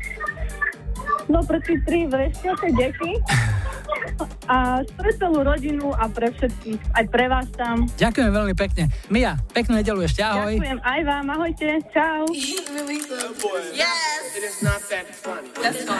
No 1.31 1.39
pre 1.45 1.61
tí 1.63 1.79
tri 1.87 2.03
vrešťaté 2.09 2.67
deti 2.75 3.15
a 4.51 4.83
pre 4.83 5.11
celú 5.15 5.39
rodinu 5.45 5.95
a 5.95 6.11
pre 6.11 6.35
všetkých, 6.35 6.81
aj 6.99 7.05
pre 7.07 7.25
vás 7.31 7.47
tam. 7.55 7.87
Ďakujem 7.95 8.31
veľmi 8.33 8.55
pekne. 8.57 8.91
Mia, 9.07 9.39
peknú 9.55 9.79
nedelu 9.79 10.03
ešte, 10.03 10.19
ahoj. 10.19 10.59
Ďakujem 10.59 10.79
aj 10.83 10.99
vám, 11.07 11.25
ahojte, 11.31 11.67
čau. 11.95 12.27
Yes. 13.71 14.23
It 14.35 14.43
is 14.43 14.59
not 14.65 14.81
that 14.91 15.07
funny. 15.15 15.47
Go. 15.55 15.93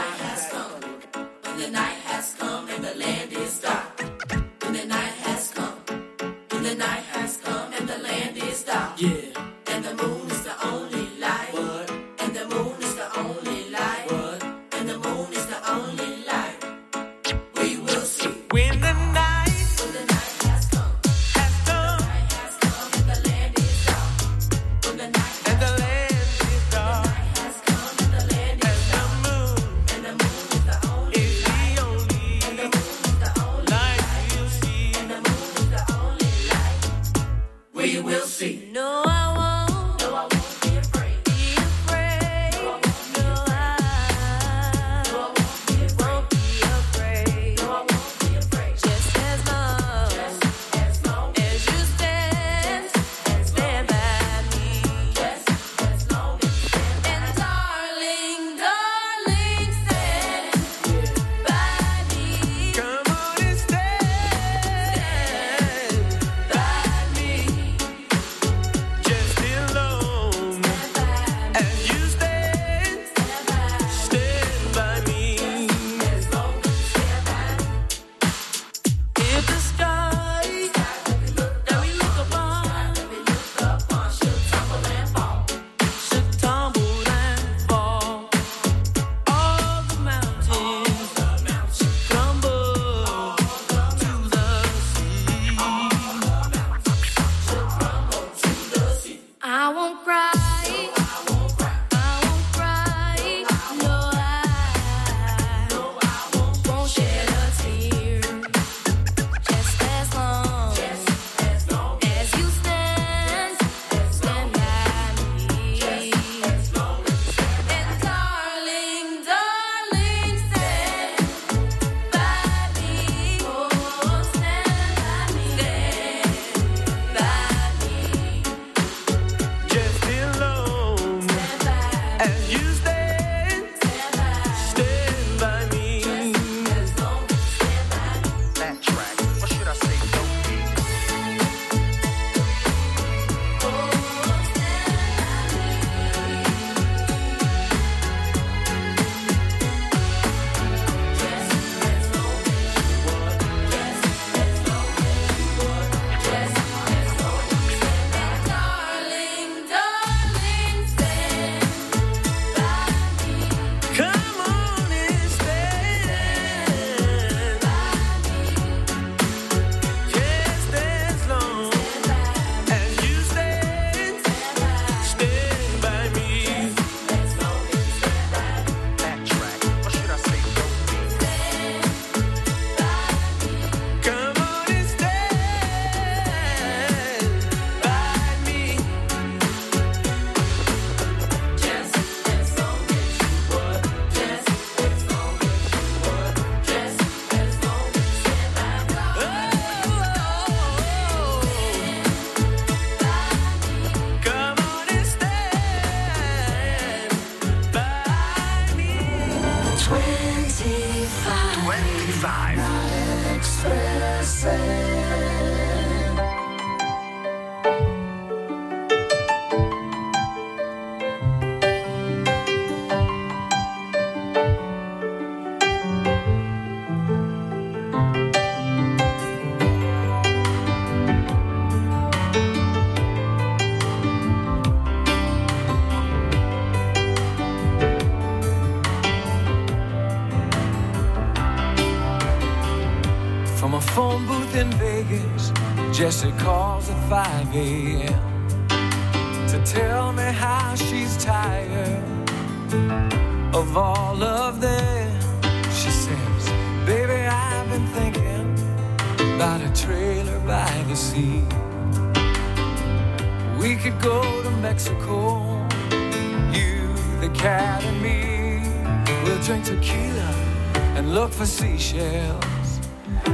For 271.44 271.48
seashells. 271.48 272.80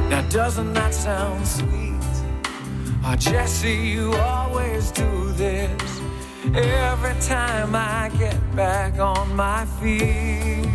Now, 0.09 0.27
doesn't 0.29 0.73
that 0.73 0.93
sound 0.93 1.45
sweet? 1.45 2.13
Oh, 3.05 3.15
Jesse, 3.15 3.71
you 3.71 4.13
always 4.15 4.91
do 4.91 5.31
this 5.33 6.01
every 6.55 7.15
time 7.21 7.75
I 7.75 8.09
get 8.17 8.39
back 8.55 8.99
on 8.99 9.35
my 9.35 9.65
feet. 9.79 10.65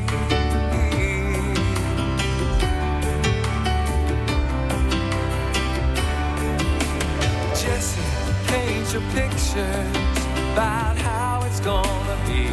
Jesse, 7.60 8.00
paint 8.46 8.92
your 8.92 9.04
pictures 9.18 10.24
about 10.52 10.96
how 10.98 11.42
it's 11.46 11.60
gonna 11.60 12.18
be. 12.28 12.46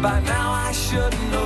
By 0.00 0.20
now, 0.20 0.52
I 0.52 0.70
should 0.72 1.14
know 1.32 1.45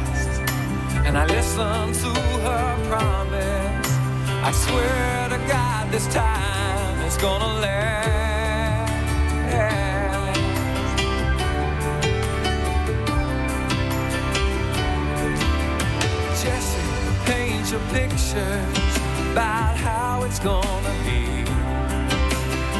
And 1.11 1.17
I 1.17 1.25
listen 1.25 1.91
to 2.03 2.21
her 2.47 2.87
promise. 2.87 3.89
I 4.47 4.51
swear 4.53 5.27
to 5.27 5.37
God, 5.45 5.91
this 5.91 6.07
time 6.07 7.05
it's 7.05 7.17
gonna 7.17 7.59
last. 7.59 8.93
Jesse, 16.41 16.79
paint 17.25 17.69
your 17.71 17.81
pictures 17.91 18.95
about 19.33 19.75
how 19.75 20.23
it's 20.23 20.39
gonna 20.39 20.95
be. 21.03 21.43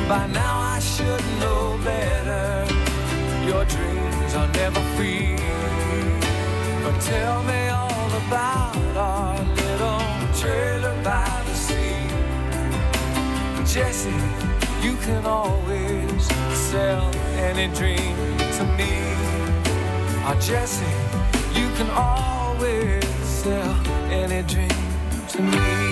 By 0.08 0.28
now 0.28 0.58
I 0.58 0.80
should 0.80 1.26
know 1.42 1.78
better. 1.84 2.66
Your 3.46 3.66
dreams 3.66 4.36
are 4.36 4.48
never 4.54 4.80
free. 4.96 5.36
But 6.82 6.98
tell 7.02 7.44
me 7.44 7.61
about 8.32 8.78
our 8.96 9.38
little 9.44 10.00
trailer 10.40 10.96
by 11.04 11.44
the 11.48 11.54
sea. 11.54 12.08
Jesse, 13.66 14.10
you 14.82 14.96
can 15.06 15.26
always 15.26 16.26
sell 16.72 17.12
any 17.36 17.68
dream 17.76 18.16
to 18.58 18.64
me. 18.78 18.94
Oh, 20.24 20.38
Jesse, 20.40 20.86
you 21.60 21.68
can 21.76 21.90
always 21.90 23.04
sell 23.26 23.76
any 24.10 24.42
dream 24.44 24.80
to 25.28 25.42
me. 25.42 25.91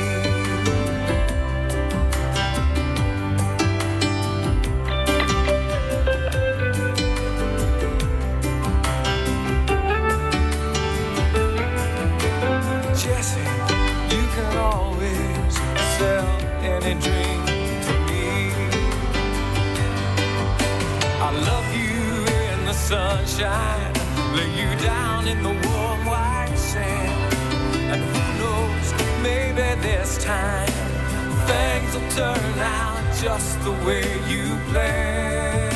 Sunshine, 22.90 23.94
lay 24.36 24.50
you 24.60 24.76
down 24.80 25.28
in 25.28 25.44
the 25.44 25.56
warm 25.68 26.06
white 26.08 26.56
sand. 26.56 27.34
And 27.92 28.02
who 28.02 28.24
knows, 28.42 28.88
maybe 29.22 29.80
this 29.80 30.18
time 30.24 30.68
things 31.46 31.94
will 31.94 32.10
turn 32.18 32.58
out 32.58 33.04
just 33.22 33.62
the 33.64 33.74
way 33.86 34.06
you 34.28 34.58
planned. 34.72 35.70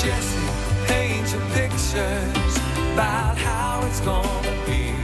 Jesse, 0.00 0.46
paint 0.86 1.26
your 1.32 1.44
pictures 1.58 2.54
about 2.92 3.36
how 3.36 3.84
it's 3.88 4.00
gonna 4.02 4.56
be. 4.64 4.94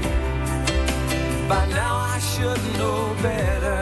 By 1.49 1.67
now 1.67 1.97
I 1.97 2.21
should 2.21 2.63
know 2.79 3.17
better. 3.21 3.82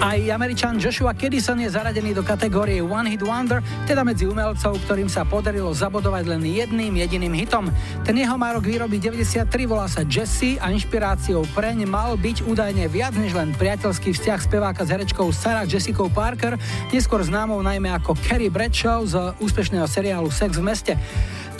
Aj 0.00 0.18
američan 0.30 0.78
Joshua 0.78 1.10
Kiddison 1.18 1.58
je 1.58 1.66
zaradený 1.66 2.14
do 2.14 2.22
kategórie 2.22 2.78
One 2.78 3.10
Hit 3.10 3.26
Wonder, 3.26 3.58
teda 3.82 4.06
medzi 4.06 4.22
umelcov, 4.22 4.78
ktorým 4.86 5.10
sa 5.10 5.26
podarilo 5.26 5.74
zabodovať 5.74 6.30
len 6.30 6.42
jedným 6.46 6.94
jediným 6.94 7.34
hitom. 7.34 7.66
Ten 8.06 8.14
jeho 8.14 8.38
má 8.38 8.54
rok 8.54 8.62
výroby 8.62 9.02
93, 9.02 9.50
volá 9.66 9.90
sa 9.90 10.06
Jesse 10.06 10.62
a 10.62 10.70
inšpiráciou 10.70 11.42
preň 11.58 11.90
mal 11.90 12.14
byť 12.14 12.46
údajne 12.46 12.86
viac 12.86 13.18
než 13.18 13.34
len 13.34 13.50
priateľský 13.58 14.14
vzťah 14.14 14.40
speváka 14.46 14.86
s 14.86 14.94
herečkou 14.94 15.26
Sarah 15.34 15.66
Jessica 15.66 16.06
Parker, 16.06 16.54
neskôr 16.94 17.26
známou 17.26 17.58
najmä 17.58 17.90
ako 17.98 18.14
Carrie 18.14 18.46
Bradshaw 18.46 19.02
z 19.02 19.34
úspešného 19.42 19.90
seriálu 19.90 20.30
Sex 20.30 20.54
v 20.54 20.64
meste. 20.70 20.94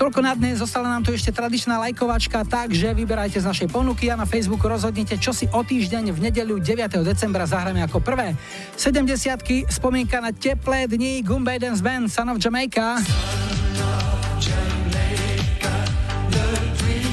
Toľko 0.01 0.25
na 0.25 0.33
dnes, 0.33 0.57
zostala 0.57 0.89
nám 0.89 1.05
tu 1.05 1.13
ešte 1.13 1.29
tradičná 1.29 1.77
lajkovačka, 1.77 2.49
takže 2.49 2.97
vyberajte 2.97 3.37
z 3.37 3.45
našej 3.45 3.69
ponuky 3.69 4.09
a 4.09 4.17
na 4.17 4.25
Facebooku 4.25 4.65
rozhodnite, 4.65 5.21
čo 5.21 5.37
si 5.37 5.45
o 5.53 5.61
týždeň 5.61 6.17
v 6.17 6.19
nedeľu 6.25 6.57
9. 6.57 7.05
decembra 7.05 7.40
zahráme 7.47 7.85
ako 7.85 8.01
prvé. 8.01 8.37
70 8.77 9.71
spomienka 9.71 10.19
na 10.19 10.33
teplé 10.33 10.89
dni 10.89 11.25
Gumbay 11.25 11.61
Dance 11.61 11.85
Band 11.85 12.09
Son 12.09 12.29
of 12.33 12.41
Jamaica. 12.41 12.99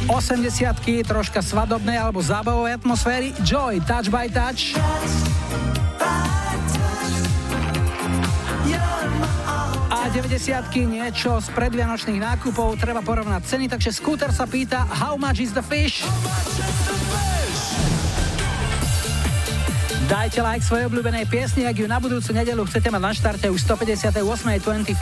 80 0.08 1.04
troška 1.04 1.44
svadobnej 1.44 2.00
alebo 2.00 2.24
zábavovej 2.24 2.80
atmosféry 2.80 3.36
Joy 3.44 3.84
Touch 3.84 4.08
by 4.08 4.32
Touch. 4.32 4.72
A 9.92 10.08
90 10.08 10.40
niečo 10.88 11.36
z 11.44 11.48
predvianočných 11.52 12.24
nákupov, 12.24 12.80
treba 12.80 13.04
porovnať 13.04 13.44
ceny, 13.44 13.68
takže 13.68 13.92
skúter 13.92 14.32
sa 14.32 14.48
pýta 14.48 14.88
How 14.88 15.20
much 15.20 15.44
is 15.44 15.52
the 15.52 15.62
fish? 15.62 16.08
Dajte 20.08 20.40
like 20.40 20.64
svojej 20.64 20.88
obľúbenej 20.88 21.28
piesni, 21.28 21.68
ak 21.68 21.84
ju 21.84 21.84
na 21.84 22.00
budúcu 22.00 22.32
nedelu 22.32 22.64
chcete 22.64 22.88
mať 22.88 23.02
na 23.04 23.12
štarte 23.12 23.48
už 23.52 23.60
158.25. 23.60 24.96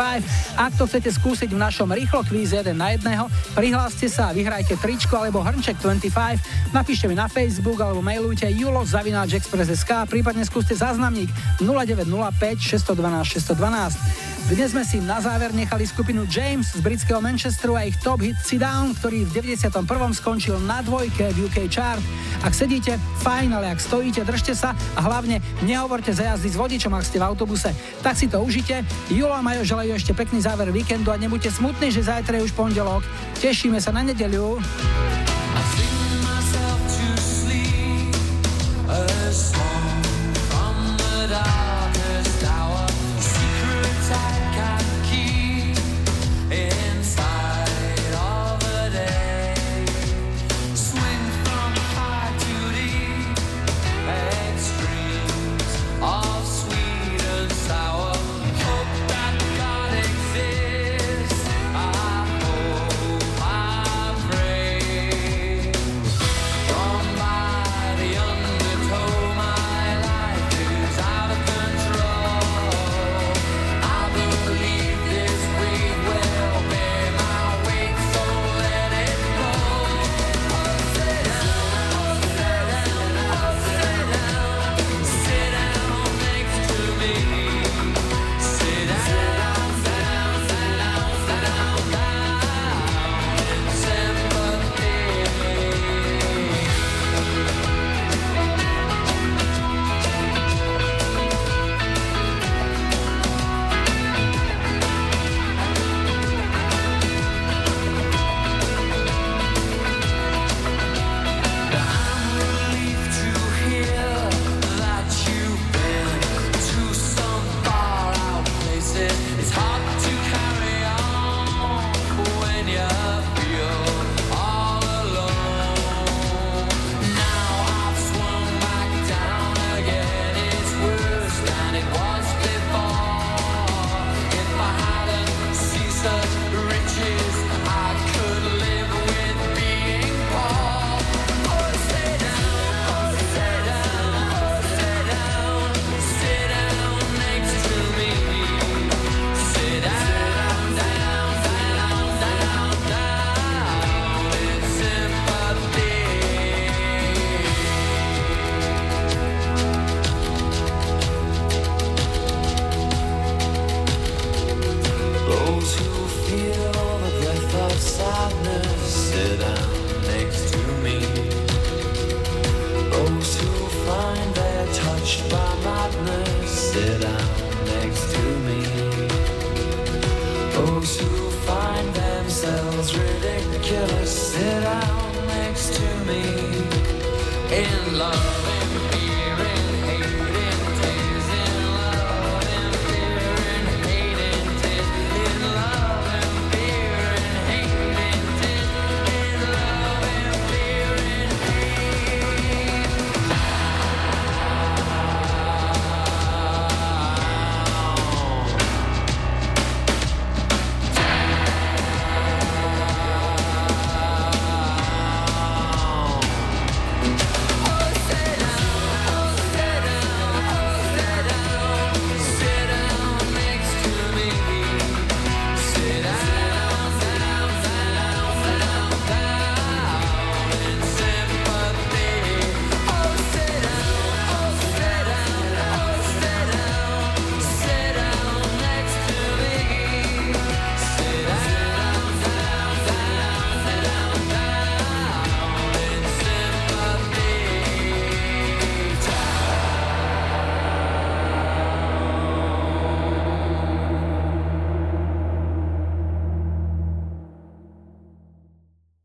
Ak 0.57 0.73
to 0.73 0.89
chcete 0.89 1.13
skúsiť 1.21 1.53
v 1.53 1.61
našom 1.61 1.93
rýchlo 1.93 2.25
kvíze 2.25 2.57
1 2.57 2.73
na 2.73 2.97
1, 2.97 3.05
prihláste 3.53 4.09
sa 4.09 4.29
a 4.29 4.35
vyhrajte 4.35 4.73
tričko 4.81 5.21
alebo 5.21 5.45
hrnček 5.45 5.77
25. 5.77 6.73
Napíšte 6.73 7.05
mi 7.05 7.13
na 7.13 7.29
Facebook 7.29 7.77
alebo 7.85 8.01
mailujte 8.01 8.49
julo.express.sk 8.49 10.09
prípadne 10.09 10.41
skúste 10.41 10.73
záznamník 10.73 11.29
0905 11.61 12.57
612 12.57 13.45
612. 13.53 14.34
Dnes 14.45 14.77
sme 14.77 14.85
si 14.85 15.01
na 15.01 15.17
záver 15.17 15.57
nechali 15.57 15.89
skupinu 15.89 16.29
James 16.29 16.69
z 16.69 16.77
britského 16.77 17.17
Manchesteru 17.17 17.73
a 17.73 17.89
ich 17.89 17.97
top 17.97 18.21
hit 18.21 18.37
Sit 18.37 18.61
Down, 18.61 18.93
ktorý 18.93 19.25
v 19.25 19.41
91. 19.41 19.89
skončil 20.13 20.61
na 20.61 20.85
dvojke 20.85 21.33
v 21.33 21.49
UK 21.49 21.65
chart. 21.65 21.97
Ak 22.45 22.53
sedíte, 22.53 23.01
fajn, 23.25 23.57
ale 23.57 23.73
ak 23.73 23.81
stojíte, 23.81 24.21
držte 24.21 24.53
sa 24.53 24.77
a 24.93 25.01
hlavne 25.01 25.41
nehovorte 25.65 26.13
za 26.13 26.29
jazdy 26.29 26.53
s 26.53 26.61
vodičom, 26.61 26.93
ak 26.93 27.09
ste 27.09 27.17
v 27.17 27.25
autobuse. 27.25 27.73
Tak 28.05 28.13
si 28.13 28.29
to 28.29 28.37
užite. 28.45 28.85
Julo 29.09 29.33
a 29.33 29.41
Majo 29.41 29.65
želajú 29.65 29.97
ešte 29.97 30.13
pekný 30.13 30.45
záver 30.45 30.69
víkendu 30.69 31.09
a 31.09 31.17
nebuďte 31.17 31.49
smutní, 31.49 31.89
že 31.89 32.05
zajtra 32.05 32.37
je 32.37 32.45
už 32.45 32.53
pondelok. 32.53 33.01
Tešíme 33.41 33.81
sa 33.81 33.89
na 33.97 34.05
nedeľu. 34.05 34.61
Sing 35.73 36.21
myself 36.21 36.79
to 36.85 37.07
sleep, 37.17 38.13
a 38.93 39.01
song 39.33 40.05
from 40.53 40.77
the 41.01 41.33
darkest 41.33 41.64